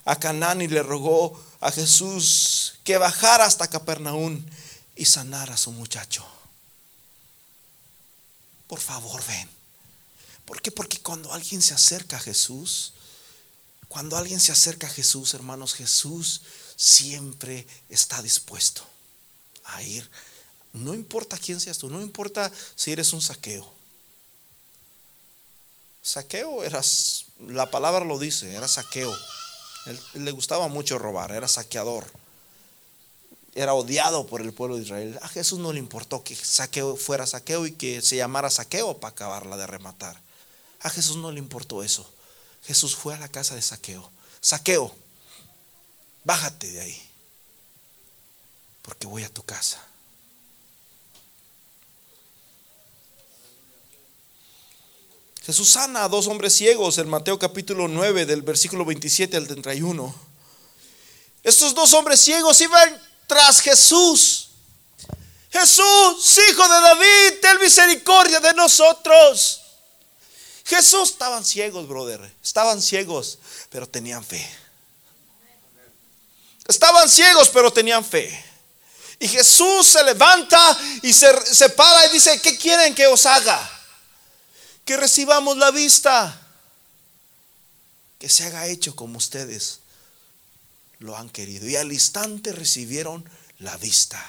[0.03, 4.43] a Canaán y le rogó a Jesús que bajara hasta Capernaum
[4.95, 6.25] y sanara a su muchacho.
[8.67, 9.49] Por favor, ven.
[10.45, 10.71] ¿Por qué?
[10.71, 12.93] Porque cuando alguien se acerca a Jesús,
[13.87, 16.41] cuando alguien se acerca a Jesús, hermanos, Jesús
[16.75, 18.83] siempre está dispuesto
[19.65, 20.09] a ir.
[20.73, 23.69] No importa quién seas tú, no importa si eres un saqueo.
[26.01, 29.15] Saqueo eras, la palabra lo dice, era saqueo.
[29.85, 32.05] Él, le gustaba mucho robar, era saqueador.
[33.53, 35.19] Era odiado por el pueblo de Israel.
[35.21, 39.11] A Jesús no le importó que saqueo fuera saqueo y que se llamara saqueo para
[39.11, 40.19] acabarla de rematar.
[40.79, 42.09] A Jesús no le importó eso.
[42.63, 44.09] Jesús fue a la casa de saqueo.
[44.39, 44.95] Saqueo,
[46.23, 47.09] bájate de ahí,
[48.81, 49.85] porque voy a tu casa.
[55.43, 60.13] Jesús sana a dos hombres ciegos en Mateo capítulo 9 del versículo 27 al 31.
[61.41, 64.49] Estos dos hombres ciegos iban tras Jesús.
[65.49, 69.61] Jesús, hijo de David, ten misericordia de nosotros.
[70.63, 72.21] Jesús estaban ciegos, brother.
[72.43, 73.39] Estaban ciegos,
[73.71, 74.47] pero tenían fe.
[76.67, 78.45] Estaban ciegos, pero tenían fe.
[79.17, 83.70] Y Jesús se levanta y se, se para y dice, ¿qué quieren que os haga?
[84.85, 86.39] Que recibamos la vista,
[88.19, 89.79] que se haga hecho como ustedes
[90.99, 91.67] lo han querido.
[91.67, 93.27] Y al instante recibieron
[93.59, 94.23] la vista.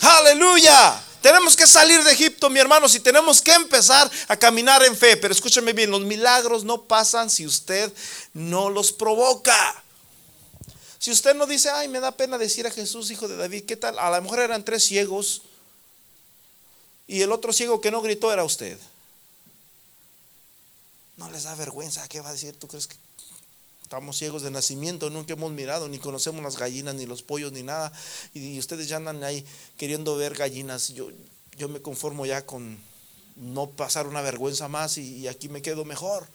[0.00, 1.02] Aleluya.
[1.20, 5.18] Tenemos que salir de Egipto, mi hermano, y tenemos que empezar a caminar en fe.
[5.18, 7.92] Pero escúcheme bien, los milagros no pasan si usted
[8.32, 9.82] no los provoca.
[10.98, 13.76] Si usted no dice, ay, me da pena decir a Jesús, hijo de David, ¿qué
[13.76, 13.98] tal?
[13.98, 15.42] A lo mejor eran tres ciegos
[17.10, 18.78] y el otro ciego que no gritó era usted.
[21.16, 22.06] No les da vergüenza.
[22.06, 22.54] ¿Qué va a decir?
[22.56, 22.94] ¿Tú crees que
[23.82, 25.10] estamos ciegos de nacimiento?
[25.10, 27.92] Nunca hemos mirado, ni conocemos las gallinas, ni los pollos, ni nada.
[28.32, 29.44] Y, ustedes ya andan ahí
[29.76, 30.90] queriendo ver gallinas.
[30.90, 31.08] Yo,
[31.56, 32.78] yo me conformo ya con
[33.34, 36.28] no pasar una vergüenza más y, y aquí me quedo mejor.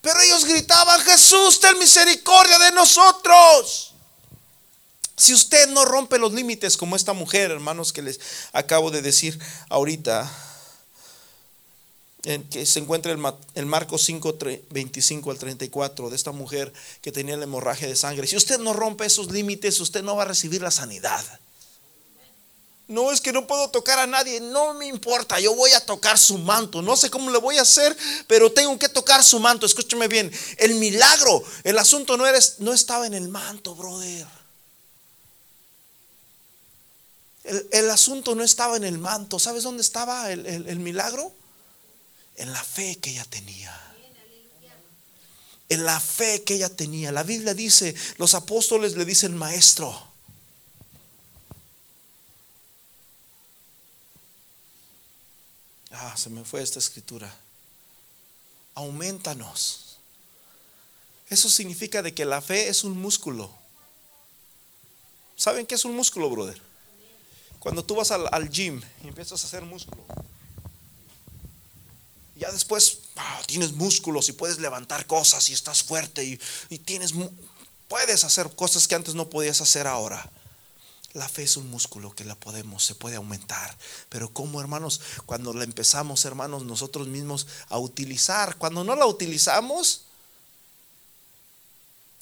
[0.00, 3.93] Pero ellos gritaban, Jesús, ten misericordia de nosotros.
[5.16, 8.20] Si usted no rompe los límites como esta mujer, hermanos, que les
[8.52, 9.38] acabo de decir
[9.68, 10.30] ahorita,
[12.24, 13.22] en que se encuentra el,
[13.54, 14.36] el Marcos 5,
[14.70, 18.26] 25 al 34 de esta mujer que tenía la hemorragia de sangre.
[18.26, 21.22] Si usted no rompe esos límites, usted no va a recibir la sanidad.
[22.86, 26.18] No es que no puedo tocar a nadie, no me importa, yo voy a tocar
[26.18, 26.82] su manto.
[26.82, 27.96] No sé cómo le voy a hacer,
[28.26, 29.64] pero tengo que tocar su manto.
[29.64, 34.26] Escúcheme bien, el milagro, el asunto no, eres, no estaba en el manto, brother.
[37.44, 39.38] El, asunto no estaba en el manto.
[39.38, 41.32] ¿Sabes dónde estaba el, el milagro?
[42.36, 43.80] En la fe que ella tenía.
[45.68, 47.12] En la fe que ella tenía.
[47.12, 50.14] La Biblia dice, los apóstoles le dicen maestro.
[55.90, 57.32] Ah, se me fue esta escritura.
[58.74, 59.98] Aumentanos.
[61.28, 63.50] Eso significa de que la fe es un músculo.
[65.36, 66.73] ¿Saben qué es un músculo, brother?
[67.64, 70.04] Cuando tú vas al, gym y empiezas a hacer músculo,
[72.36, 76.38] ya después ah, tienes músculos y puedes levantar cosas y estás fuerte y,
[76.68, 77.14] y tienes,
[77.88, 80.30] puedes hacer cosas que antes no podías hacer ahora.
[81.14, 83.74] La fe es un músculo que la podemos, se puede aumentar.
[84.10, 90.02] Pero como hermanos, cuando la empezamos, hermanos, nosotros mismos a utilizar, cuando no la utilizamos,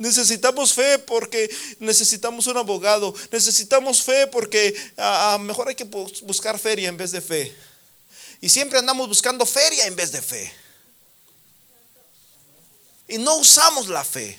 [0.03, 1.49] Necesitamos fe porque
[1.79, 3.15] necesitamos un abogado.
[3.31, 7.55] Necesitamos fe porque a, mejor hay que buscar feria en vez de fe.
[8.41, 10.53] Y siempre andamos buscando feria en vez de fe.
[13.07, 14.37] Y no usamos la fe.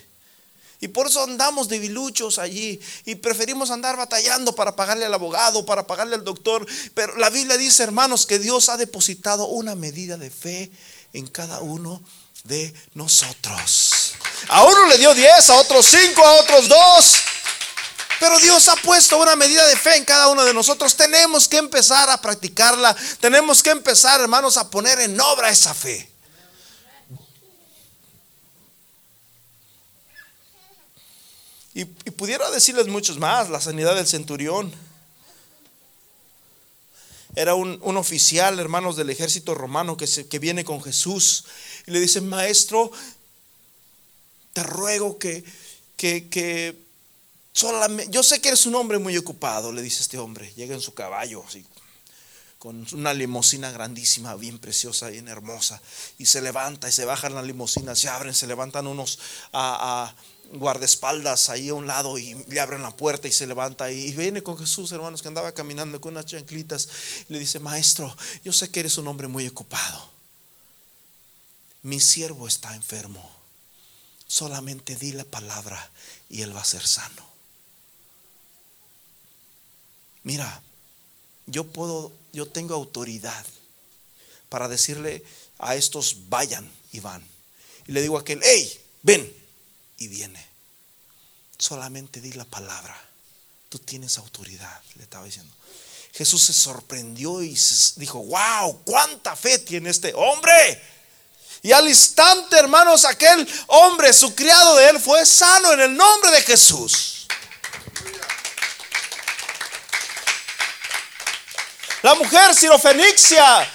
[0.82, 5.88] Y por eso andamos debiluchos allí y preferimos andar batallando para pagarle al abogado, para
[5.88, 6.68] pagarle al doctor.
[6.93, 10.70] Pero la Biblia dice, hermanos, que Dios ha depositado una medida de fe
[11.14, 12.03] en cada uno
[12.43, 13.92] de nosotros.
[14.49, 17.15] A uno le dio 10, a otros 5, a otros 2.
[18.19, 20.95] Pero Dios ha puesto una medida de fe en cada uno de nosotros.
[20.95, 22.95] Tenemos que empezar a practicarla.
[23.19, 26.09] Tenemos que empezar, hermanos, a poner en obra esa fe.
[31.73, 34.71] Y, pudiera decirles muchos más, la sanidad del centurión.
[37.35, 41.45] Era un, oficial, hermanos, del ejército romano que, se, que viene con Jesús
[41.87, 42.91] y le dice, maestro,
[44.54, 45.43] te ruego que,
[45.97, 46.76] que, que
[47.51, 50.82] solamente, yo sé que eres un hombre muy ocupado, le dice este hombre, llega en
[50.82, 51.66] su caballo, así,
[52.60, 55.82] con una limusina grandísima, bien preciosa, bien hermosa,
[56.18, 59.20] y se levanta y se bajan las limusinas, se abren, se levantan unos
[59.51, 60.14] a
[60.54, 64.43] guardaespaldas ahí a un lado y le abren la puerta y se levanta y viene
[64.43, 66.88] con Jesús, hermanos, que andaba caminando con unas chanclitas.
[67.30, 70.10] Y le dice, maestro, yo sé que eres un hombre muy ocupado.
[71.82, 73.30] Mi siervo está enfermo.
[74.34, 75.77] Solamente di la palabra
[76.27, 77.23] y él va a ser sano.
[80.23, 80.63] Mira,
[81.45, 83.45] yo puedo, yo tengo autoridad
[84.49, 85.23] para decirle
[85.59, 87.23] a estos vayan y van.
[87.86, 89.31] Y le digo a aquel, hey, ven,
[89.99, 90.43] y viene.
[91.59, 92.99] Solamente di la palabra.
[93.69, 95.53] Tú tienes autoridad, le estaba diciendo.
[96.11, 97.55] Jesús se sorprendió y
[97.97, 100.81] dijo, wow, cuánta fe tiene este hombre.
[101.64, 106.30] Y al instante, hermanos, aquel hombre, su criado de él, fue sano en el nombre
[106.32, 107.26] de Jesús.
[112.01, 113.66] La mujer sirofenixia,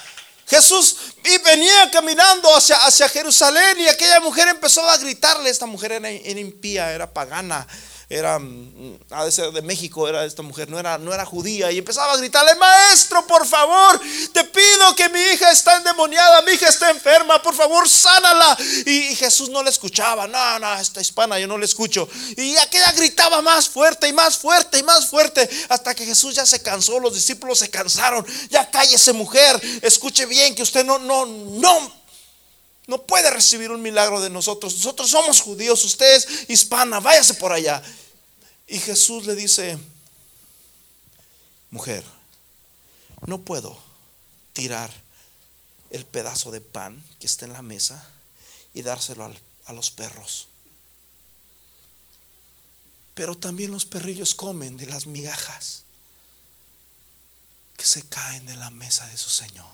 [0.47, 5.93] Jesús y venía caminando hacia, hacia Jerusalén y aquella mujer empezó a gritarle, esta mujer
[5.93, 7.67] era, era impía, era pagana,
[8.11, 11.79] era, mm, de ser de México, era esta mujer, no era, no era judía, y
[11.79, 14.01] empezaba a gritarle, maestro, por favor,
[14.33, 18.57] te pido que mi hija está endemoniada, mi hija está enferma, por favor, sánala.
[18.87, 22.09] Y, Jesús no le escuchaba, no, no, esta hispana yo no le escucho.
[22.37, 26.47] Y aquella gritaba más fuerte y más fuerte y más fuerte, hasta que Jesús ya
[26.47, 31.27] se cansó, los discípulos se cansaron, ya cállese mujer, escuche bien que usted no, no,
[31.27, 31.98] no
[32.89, 34.75] no puede recibir un milagro de nosotros.
[34.77, 37.83] Nosotros somos judíos, usted es hispana, váyase por allá.
[38.67, 39.79] Y Jesús le dice,
[41.71, 42.03] mujer,
[43.27, 43.79] no puedo
[44.55, 44.91] tirar
[45.91, 48.09] el pedazo de pan que está en la mesa
[48.73, 49.31] y dárselo
[49.67, 50.49] a los perros.
[53.13, 55.83] Pero también los perrillos comen de las migajas
[57.77, 59.69] que se caen de la mesa de su Señor.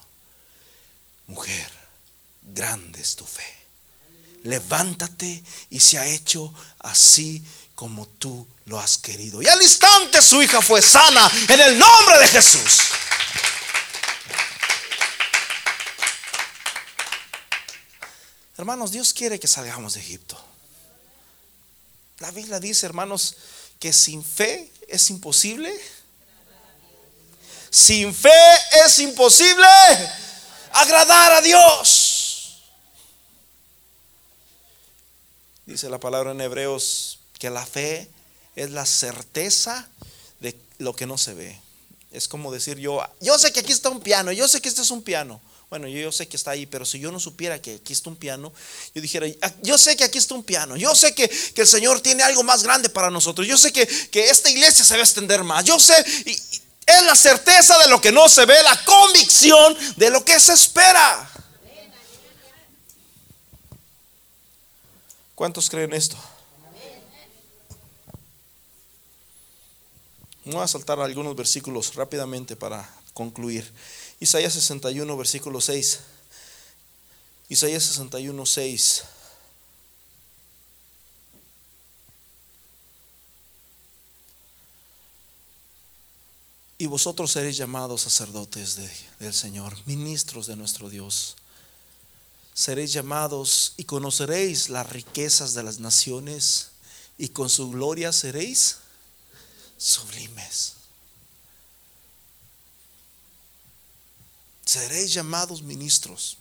[1.29, 1.84] Mujer,
[2.45, 3.43] grande es tu fe.
[4.45, 7.43] Levántate y se ha hecho así
[7.75, 9.43] como tú lo has querido.
[9.43, 12.81] Y al instante su hija fue sana en el nombre de Jesús.
[18.57, 20.41] Hermanos, Dios quiere que salgamos de Egipto.
[22.19, 23.37] La Biblia dice, hermanos,
[23.81, 25.75] que sin fe es imposible.
[27.71, 28.31] Sin fe
[28.87, 29.67] es imposible
[30.73, 32.04] agradar a Dios.
[35.67, 38.11] Dice la palabra en Hebreos que la fe
[38.57, 39.89] es la certeza
[40.41, 41.61] de lo que no se ve.
[42.11, 44.83] Es como decir yo, yo sé que aquí está un piano, yo sé que este
[44.83, 45.41] es un piano.
[45.71, 48.15] Bueno, yo, sé que está ahí, pero si yo no supiera que aquí está un
[48.15, 48.53] piano,
[48.95, 52.01] yo dijera, ah, yo sé que aquí está un piano, yo sé que, el Señor
[52.01, 55.05] tiene algo más grande para nosotros, yo sé que, que esta iglesia se va a
[55.05, 55.95] extender más, yo sé,
[56.27, 56.31] y,
[56.87, 60.53] es la certeza de lo que no se ve, la convicción de lo que se
[60.53, 61.31] espera.
[65.35, 66.17] ¿Cuántos creen esto?
[70.45, 73.69] Voy a saltar algunos versículos rápidamente para concluir.
[74.21, 76.01] Isaías 61, versículo 6.
[77.49, 79.05] Isaías 61, 6.
[86.79, 88.79] Y vosotros seréis llamados sacerdotes
[89.19, 91.37] del Señor, ministros de nuestro Dios
[92.55, 96.69] seréis llamados y conoceréis las riquezas de las naciones
[97.19, 98.77] y con su gloria seréis
[99.77, 100.75] sublimes.
[104.65, 106.39] Seréis llamados ministros.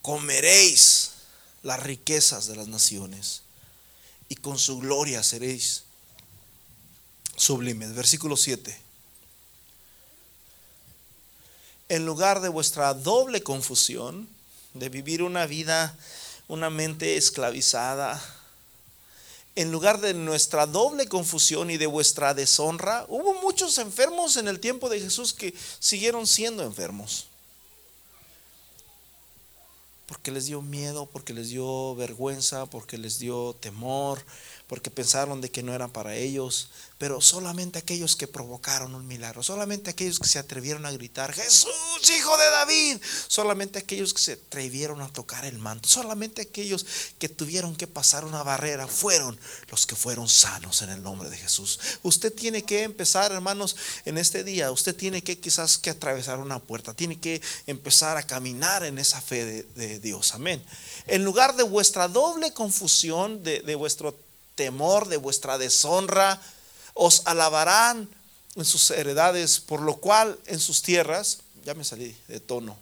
[0.00, 1.10] Comeréis
[1.62, 3.42] las riquezas de las naciones
[4.30, 5.82] y con su gloria seréis
[7.36, 7.94] sublimes.
[7.94, 8.89] Versículo 7
[11.90, 14.28] en lugar de vuestra doble confusión,
[14.74, 15.98] de vivir una vida,
[16.46, 18.22] una mente esclavizada,
[19.56, 24.60] en lugar de nuestra doble confusión y de vuestra deshonra, hubo muchos enfermos en el
[24.60, 27.26] tiempo de Jesús que siguieron siendo enfermos.
[30.06, 34.24] Porque les dio miedo, porque les dio vergüenza, porque les dio temor,
[34.70, 39.42] porque pensaron de que no era para ellos, pero solamente aquellos que provocaron un milagro,
[39.42, 41.68] solamente aquellos que se atrevieron a gritar, Jesús,
[42.16, 46.86] hijo de David, solamente aquellos que se atrevieron a tocar el manto, solamente aquellos
[47.18, 49.36] que tuvieron que pasar una barrera, fueron
[49.72, 51.80] los que fueron sanos en el nombre de Jesús.
[52.04, 56.60] Usted tiene que empezar, hermanos, en este día, usted tiene que quizás que atravesar una
[56.60, 60.62] puerta, tiene que empezar a caminar en esa fe de, Dios, amén.
[61.08, 64.29] En lugar de vuestra doble confusión, de, de vuestro
[64.60, 66.38] temor, de vuestra deshonra,
[66.92, 68.06] os alabarán
[68.56, 72.76] en sus heredades, por lo cual en sus tierras, ya me salí de tono,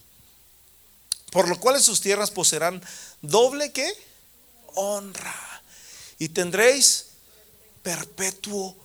[1.31, 2.83] por lo cual en sus tierras poseerán
[3.23, 3.89] doble que
[4.75, 5.63] honra
[6.19, 7.11] y tendréis
[7.85, 8.77] perpetuo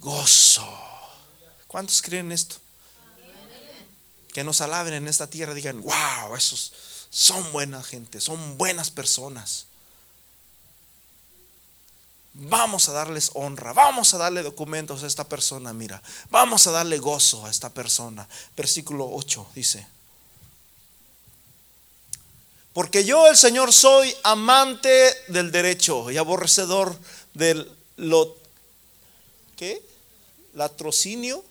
[0.00, 0.66] gozo.
[1.68, 2.56] ¿Cuántos creen esto?
[4.32, 6.72] Que nos alaben en esta tierra, digan, wow, esos
[7.10, 9.66] son buena gente, son buenas personas.
[12.32, 16.00] Vamos a darles honra, vamos a darle documentos a esta persona, mira,
[16.30, 18.28] vamos a darle gozo a esta persona.
[18.56, 19.86] Versículo 8 dice,
[22.72, 26.96] porque yo el Señor soy amante del derecho y aborrecedor
[27.34, 28.36] del lo,
[29.56, 29.82] ¿qué?
[30.54, 31.44] Latrocinio.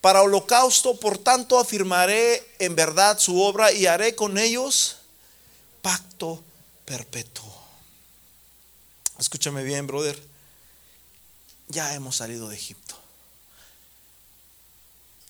[0.00, 4.98] Para holocausto, por tanto, afirmaré en verdad su obra y haré con ellos
[5.80, 6.44] pacto
[6.84, 7.53] perpetuo.
[9.18, 10.20] Escúchame bien, brother.
[11.68, 12.96] Ya hemos salido de Egipto.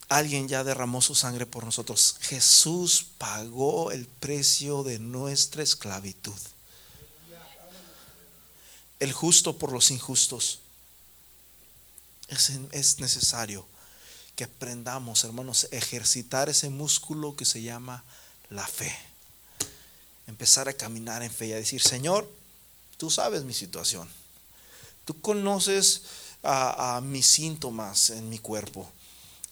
[0.09, 2.16] Alguien ya derramó su sangre por nosotros.
[2.20, 6.39] Jesús pagó el precio de nuestra esclavitud.
[9.01, 10.61] El justo por los injustos.
[12.28, 13.66] Es, es necesario
[14.37, 18.05] que aprendamos, hermanos, a ejercitar ese músculo que se llama
[18.51, 18.97] la fe.
[20.26, 22.30] Empezar a caminar en fe y a decir, Señor,
[23.05, 24.09] Tú sabes mi situación.
[25.05, 26.05] Tú conoces
[26.42, 28.90] a, mis síntomas en mi cuerpo.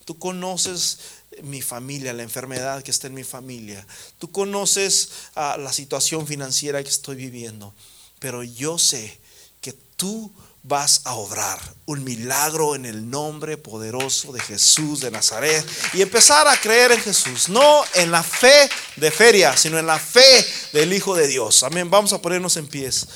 [0.07, 1.01] Tú conoces
[1.43, 3.87] mi familia, la enfermedad que está en mi familia.
[4.19, 7.75] Tú conoces la situación financiera que estoy viviendo.
[8.21, 9.21] Pero yo sé
[9.61, 10.33] que tú
[10.63, 16.47] vas a obrar un milagro en el nombre poderoso de Jesús de Nazaret y empezar
[16.47, 20.93] a creer en Jesús, no en la fe de feria, sino en la fe del
[20.93, 21.65] Hijo de Dios.
[21.65, 21.91] Amén.
[21.91, 23.07] Vamos a ponernos en pies.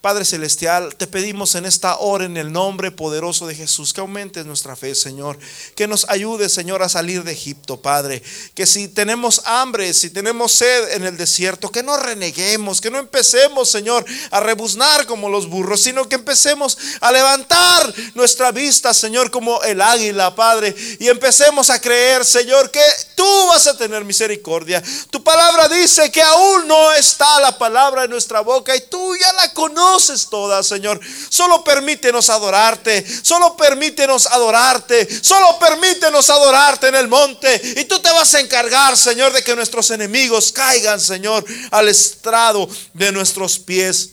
[0.00, 4.46] Padre Celestial, te pedimos en esta hora, en el nombre poderoso de Jesús, que aumentes
[4.46, 5.38] nuestra fe, Señor.
[5.74, 8.22] Que nos ayude, Señor, a salir de Egipto, Padre.
[8.54, 12.96] Que si tenemos hambre, si tenemos sed en el desierto, que no reneguemos, que no
[12.96, 19.30] empecemos, Señor, a rebuznar como los burros, sino que empecemos a levantar nuestra vista, Señor,
[19.30, 20.74] como el águila, Padre.
[20.98, 22.80] Y empecemos a creer, Señor, que
[23.14, 24.82] tú vas a tener misericordia.
[25.10, 29.30] Tu palabra dice que aún no está la palabra en nuestra boca y tú ya
[29.34, 31.00] la conoces conoces todas, Señor.
[31.28, 33.04] Solo permítenos adorarte.
[33.22, 35.08] Solo permítenos adorarte.
[35.22, 37.60] Solo permítenos adorarte en el monte.
[37.76, 42.68] Y tú te vas a encargar, Señor, de que nuestros enemigos caigan, Señor, al estrado
[42.94, 44.10] de nuestros pies.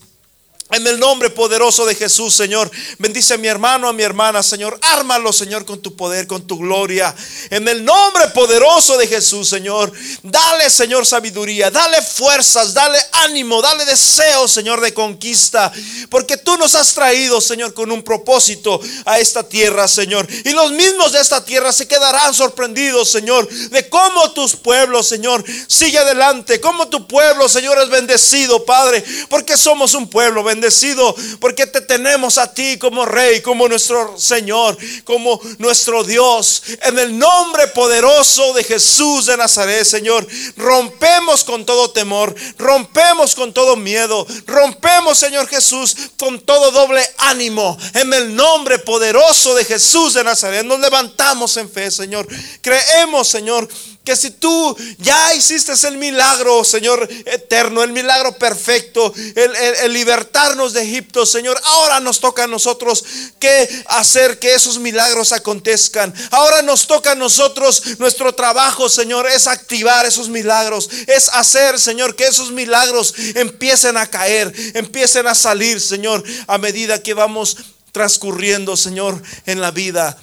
[0.69, 4.77] En el nombre poderoso de Jesús, Señor, bendice a mi hermano, a mi hermana, Señor.
[4.81, 7.15] Ármalo, Señor, con tu poder, con tu gloria.
[7.49, 9.93] En el nombre poderoso de Jesús, Señor.
[10.23, 11.71] Dale, Señor, sabiduría.
[11.71, 15.71] Dale fuerzas, dale ánimo, dale deseo, Señor, de conquista.
[16.09, 20.27] Porque tú nos has traído, Señor, con un propósito a esta tierra, Señor.
[20.43, 25.45] Y los mismos de esta tierra se quedarán sorprendidos, Señor, de cómo tus pueblos, Señor,
[25.69, 26.59] sigue adelante.
[26.59, 29.01] Cómo tu pueblo, Señor, es bendecido, Padre.
[29.29, 34.17] Porque somos un pueblo bendecido bendecido porque te tenemos a ti como Rey, como nuestro
[34.17, 36.63] Señor, como nuestro Dios.
[36.81, 43.53] En el nombre poderoso de Jesús de Nazaret, Señor, rompemos con todo temor, rompemos con
[43.53, 47.77] todo miedo, rompemos, Señor Jesús, con todo doble ánimo.
[47.93, 52.27] En el nombre poderoso de Jesús de Nazaret, nos levantamos en fe, Señor.
[52.61, 53.67] Creemos, Señor,
[54.07, 60.83] que si tú ya hiciste el milagro, Señor eterno, el milagro perfecto, el, libertarnos de
[60.83, 63.03] Egipto, Señor, ahora nos toca a nosotros
[63.37, 66.13] que hacer que esos milagros acontezcan.
[66.31, 72.15] Ahora nos toca a nosotros, nuestro trabajo, Señor, es activar esos milagros, es hacer, Señor,
[72.15, 77.57] que esos milagros empiecen a caer, empiecen a salir, Señor, a medida que vamos
[77.91, 80.17] transcurriendo, Señor, en la vida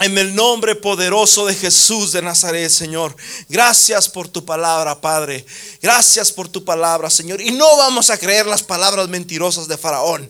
[0.00, 3.16] en el nombre poderoso de Jesús de Nazaret, Señor.
[3.48, 5.46] Gracias por tu palabra, Padre.
[5.80, 7.40] Gracias por tu palabra, Señor.
[7.40, 10.28] Y no vamos a creer las palabras mentirosas de Faraón.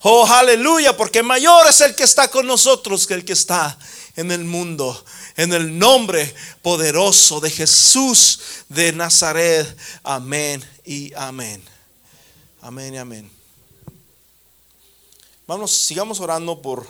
[0.00, 3.78] Oh, aleluya, porque mayor es el que está con nosotros que el que está
[4.16, 5.04] en el mundo.
[5.36, 9.76] En el nombre poderoso de Jesús de Nazaret.
[10.02, 11.62] Amén y amén.
[12.60, 13.30] Amén y amén.
[15.46, 16.86] Vamos, sigamos orando por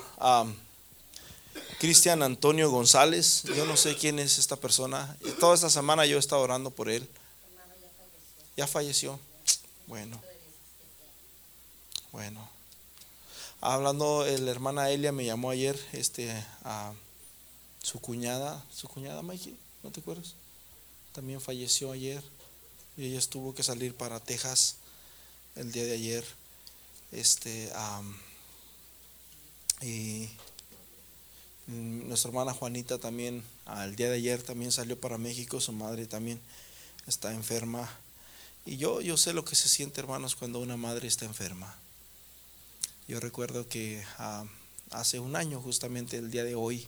[1.85, 3.43] Cristian Antonio González.
[3.43, 5.15] Yo no sé quién es esta persona.
[5.39, 7.07] Toda esta semana yo he estado orando por él.
[8.57, 9.21] Ya falleció.
[9.87, 10.19] Bueno.
[12.11, 12.49] Bueno.
[13.61, 16.33] Hablando, la hermana Elia me llamó ayer, este,
[16.63, 16.95] a
[17.83, 20.37] su cuñada, su cuñada Mikey, ¿no te acuerdas?
[21.13, 22.25] También falleció ayer
[22.97, 24.77] y ella tuvo que salir para Texas
[25.55, 26.25] el día de ayer.
[27.13, 27.71] Este,
[29.83, 30.31] y
[31.67, 36.41] nuestra hermana Juanita también, al día de ayer también salió para México, su madre también
[37.07, 37.89] está enferma.
[38.67, 41.75] Y yo, yo sé lo que se siente, hermanos, cuando una madre está enferma.
[43.09, 44.03] Yo recuerdo que
[44.91, 46.87] hace un año, justamente el día de hoy,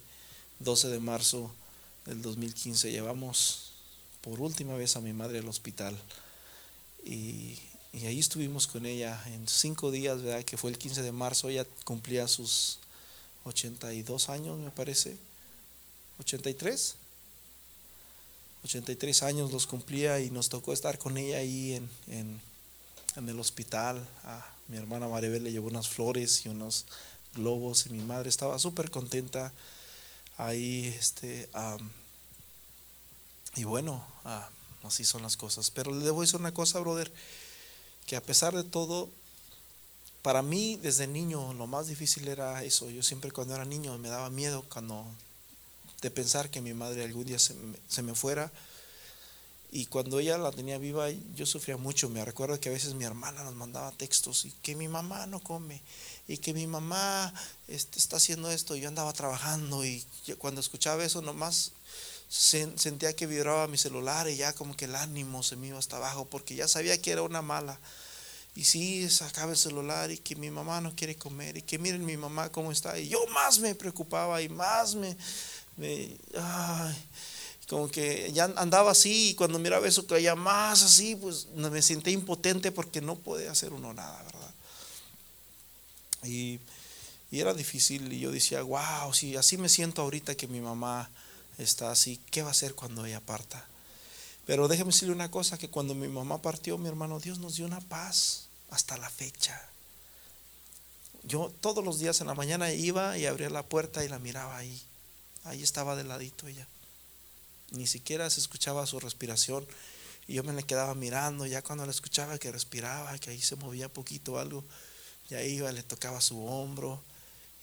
[0.60, 1.54] 12 de marzo
[2.06, 3.72] del 2015, llevamos
[4.20, 5.96] por última vez a mi madre al hospital.
[7.04, 7.58] Y,
[7.92, 10.44] y ahí estuvimos con ella en cinco días, ¿verdad?
[10.44, 12.78] Que fue el 15 de marzo, ella cumplía sus
[13.46, 15.16] 82 años, me parece.
[16.20, 16.96] 83.
[18.64, 22.40] 83 años los cumplía y nos tocó estar con ella ahí en, en,
[23.16, 24.04] en el hospital.
[24.68, 26.86] Mi hermana Maribel le llevó unas flores y unos
[27.34, 29.52] globos y mi madre estaba súper contenta
[30.36, 30.86] ahí.
[30.98, 31.48] Este,
[33.54, 34.04] y bueno,
[34.82, 35.70] así son las cosas.
[35.70, 37.12] Pero le debo decir una cosa, brother,
[38.06, 39.08] que a pesar de todo,
[40.26, 42.90] para mí desde niño lo más difícil era eso.
[42.90, 45.06] Yo siempre cuando era niño me daba miedo cuando
[46.02, 48.50] de pensar que mi madre algún día se me, fuera.
[49.70, 52.08] Y cuando ella la tenía viva, yo sufría mucho.
[52.08, 55.38] Me recuerdo que a veces mi hermana nos mandaba textos y que mi mamá no
[55.38, 55.80] come
[56.26, 57.32] y que mi mamá
[57.68, 58.74] este, está haciendo esto.
[58.74, 60.04] Yo andaba trabajando y
[60.38, 61.70] cuando escuchaba eso nomás
[62.28, 65.98] sentía que vibraba mi celular y ya como que el ánimo se me iba hasta
[65.98, 67.78] abajo porque ya sabía que era una mala.
[68.56, 72.06] Y sí, sacaba el celular y que mi mamá no quiere comer y que miren
[72.06, 72.98] mi mamá cómo está.
[72.98, 75.14] Y yo más me preocupaba y más me,
[77.68, 82.14] como que ya andaba así y cuando miraba eso ya más así, pues me sentía
[82.14, 84.54] impotente porque no podía hacer uno nada, ¿verdad?
[86.22, 86.58] Y,
[87.30, 91.10] y era difícil y yo decía, wow, si así me siento ahorita que mi mamá
[91.58, 93.66] está así, ¿qué va a hacer cuando ella parta?
[94.46, 97.66] Pero déjeme decirle una cosa, que cuando mi mamá partió, mi hermano, Dios nos dio
[97.66, 99.60] una paz hasta la fecha.
[101.22, 104.56] Yo todos los días en la mañana iba y abría la puerta y la miraba
[104.56, 104.80] ahí.
[105.44, 106.66] Ahí estaba de ladito ella.
[107.70, 109.66] Ni siquiera se escuchaba su respiración.
[110.28, 113.56] Y yo me le quedaba mirando, ya cuando la escuchaba que respiraba, que ahí se
[113.56, 114.64] movía poquito algo,
[115.28, 117.00] ya iba, le tocaba su hombro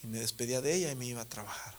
[0.02, 1.76] y me despedía de ella y me iba a trabajar.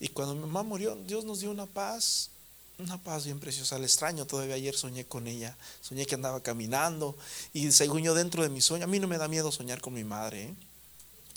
[0.00, 2.30] Y cuando mi mamá murió, Dios nos dio una paz,
[2.78, 3.76] una paz bien preciosa.
[3.76, 5.56] Al extraño, todavía ayer soñé con ella.
[5.80, 7.16] Soñé que andaba caminando.
[7.52, 9.94] Y según yo, dentro de mi sueño, a mí no me da miedo soñar con
[9.94, 10.44] mi madre.
[10.44, 10.54] ¿eh?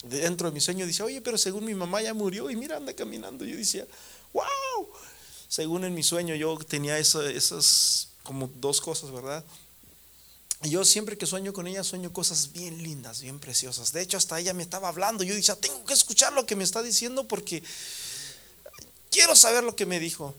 [0.04, 2.94] Dentro de mi sueño dice, oye, pero según mi mamá ya murió y mira, anda
[2.94, 3.44] caminando.
[3.44, 3.86] Yo decía,
[4.32, 4.88] wow.
[5.48, 9.44] Según en mi sueño, yo tenía esas como dos cosas, ¿verdad?
[10.62, 13.92] Y yo siempre que sueño con ella, sueño cosas bien lindas, bien preciosas.
[13.92, 15.24] De hecho, hasta ella me estaba hablando.
[15.24, 17.64] Yo decía, tengo que escuchar lo que me está diciendo porque
[19.10, 20.36] quiero saber lo que me dijo.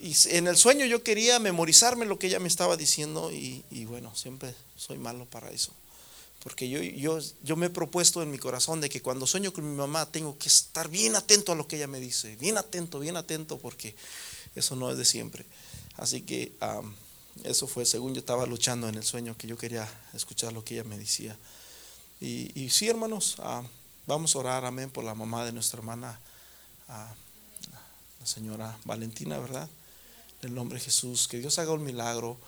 [0.00, 4.14] Y en el sueño yo quería memorizarme lo que ella me estaba diciendo y, bueno,
[4.16, 5.72] siempre soy malo para eso.
[6.42, 9.70] Porque yo, yo, yo me he propuesto en mi corazón de que cuando sueño con
[9.70, 12.98] mi mamá tengo que estar bien atento a lo que ella me dice, bien atento,
[12.98, 13.94] bien atento, porque
[14.54, 15.44] eso no es de siempre.
[15.98, 16.54] Así que
[17.44, 20.74] eso fue según yo estaba luchando en el sueño, que yo quería escuchar lo que
[20.74, 21.36] ella me decía.
[22.22, 23.36] Y, sí, hermanos,
[24.06, 26.18] vamos a orar, amén, por la mamá de nuestra hermana
[26.88, 29.68] la señora Valentina, ¿verdad?
[30.42, 32.38] El nombre de Jesús, que Dios haga un milagro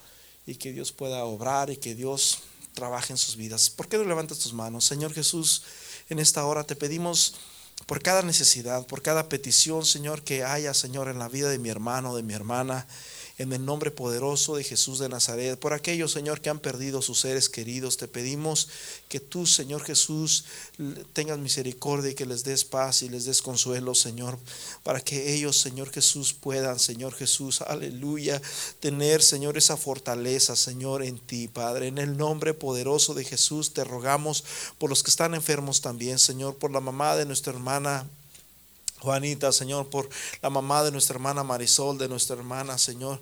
[0.47, 2.39] y que Dios pueda obrar y que Dios
[2.73, 3.69] trabaje en sus vidas.
[3.71, 4.85] ¿Por qué no levantas tus manos?
[4.85, 5.63] Señor Jesús,
[6.09, 7.35] en esta hora te pedimos
[7.87, 11.69] por cada necesidad, por cada petición, Señor, que haya, Señor, en la vida de mi
[11.69, 12.87] hermano, de mi hermana
[13.39, 15.59] en el nombre poderoso de Jesús de Nazaret.
[15.59, 18.69] Por aquellos, Señor, que han perdido sus seres queridos, te pedimos
[19.09, 20.45] que tú, Señor Jesús,
[21.13, 24.39] tengas misericordia y que les des paz y les des consuelo, Señor,
[24.83, 28.41] para que ellos, Señor Jesús, puedan, Señor Jesús, aleluya,
[28.81, 31.89] tener, Señor, esa fortaleza, Señor, en ti, Padre.
[31.89, 34.45] En el nombre poderoso de Jesús te rogamos
[34.79, 38.07] por los que están enfermos también, Señor, por la mamá de nuestra hermana.
[39.03, 40.09] Juanita, Señor, por
[40.41, 43.19] la mamá de nuestra hermana Marisol, de nuestra hermana, Señor.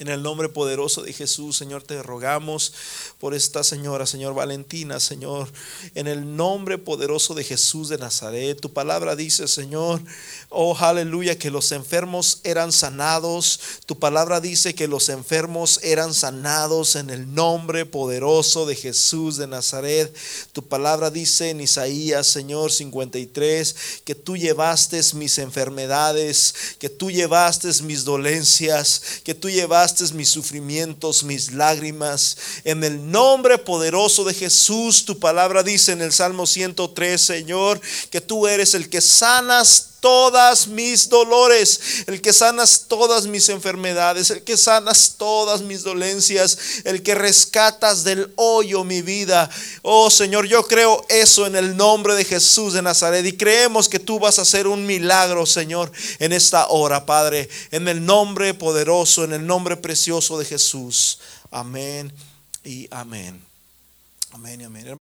[0.00, 2.72] En el nombre poderoso de Jesús, Señor, te rogamos
[3.18, 5.52] por esta señora, Señor Valentina, Señor.
[5.94, 10.00] En el nombre poderoso de Jesús de Nazaret, tu palabra dice, Señor,
[10.48, 13.60] oh aleluya, que los enfermos eran sanados.
[13.84, 19.48] Tu palabra dice que los enfermos eran sanados en el nombre poderoso de Jesús de
[19.48, 20.16] Nazaret.
[20.54, 27.68] Tu palabra dice en Isaías, Señor 53, que tú llevaste mis enfermedades, que tú llevaste
[27.82, 32.36] mis dolencias, que tú llevaste mis sufrimientos, mis lágrimas.
[32.64, 37.80] En el nombre poderoso de Jesús, tu palabra dice en el Salmo 103, Señor,
[38.10, 44.30] que tú eres el que sanas todas mis dolores, el que sanas todas mis enfermedades,
[44.30, 49.48] el que sanas todas mis dolencias, el que rescatas del hoyo mi vida.
[49.82, 53.98] Oh Señor, yo creo eso en el nombre de Jesús de Nazaret y creemos que
[53.98, 59.24] tú vas a hacer un milagro, Señor, en esta hora, Padre, en el nombre poderoso,
[59.24, 61.18] en el nombre precioso de Jesús.
[61.50, 62.12] Amén
[62.64, 63.40] y amén.
[64.32, 65.00] Amén y amén.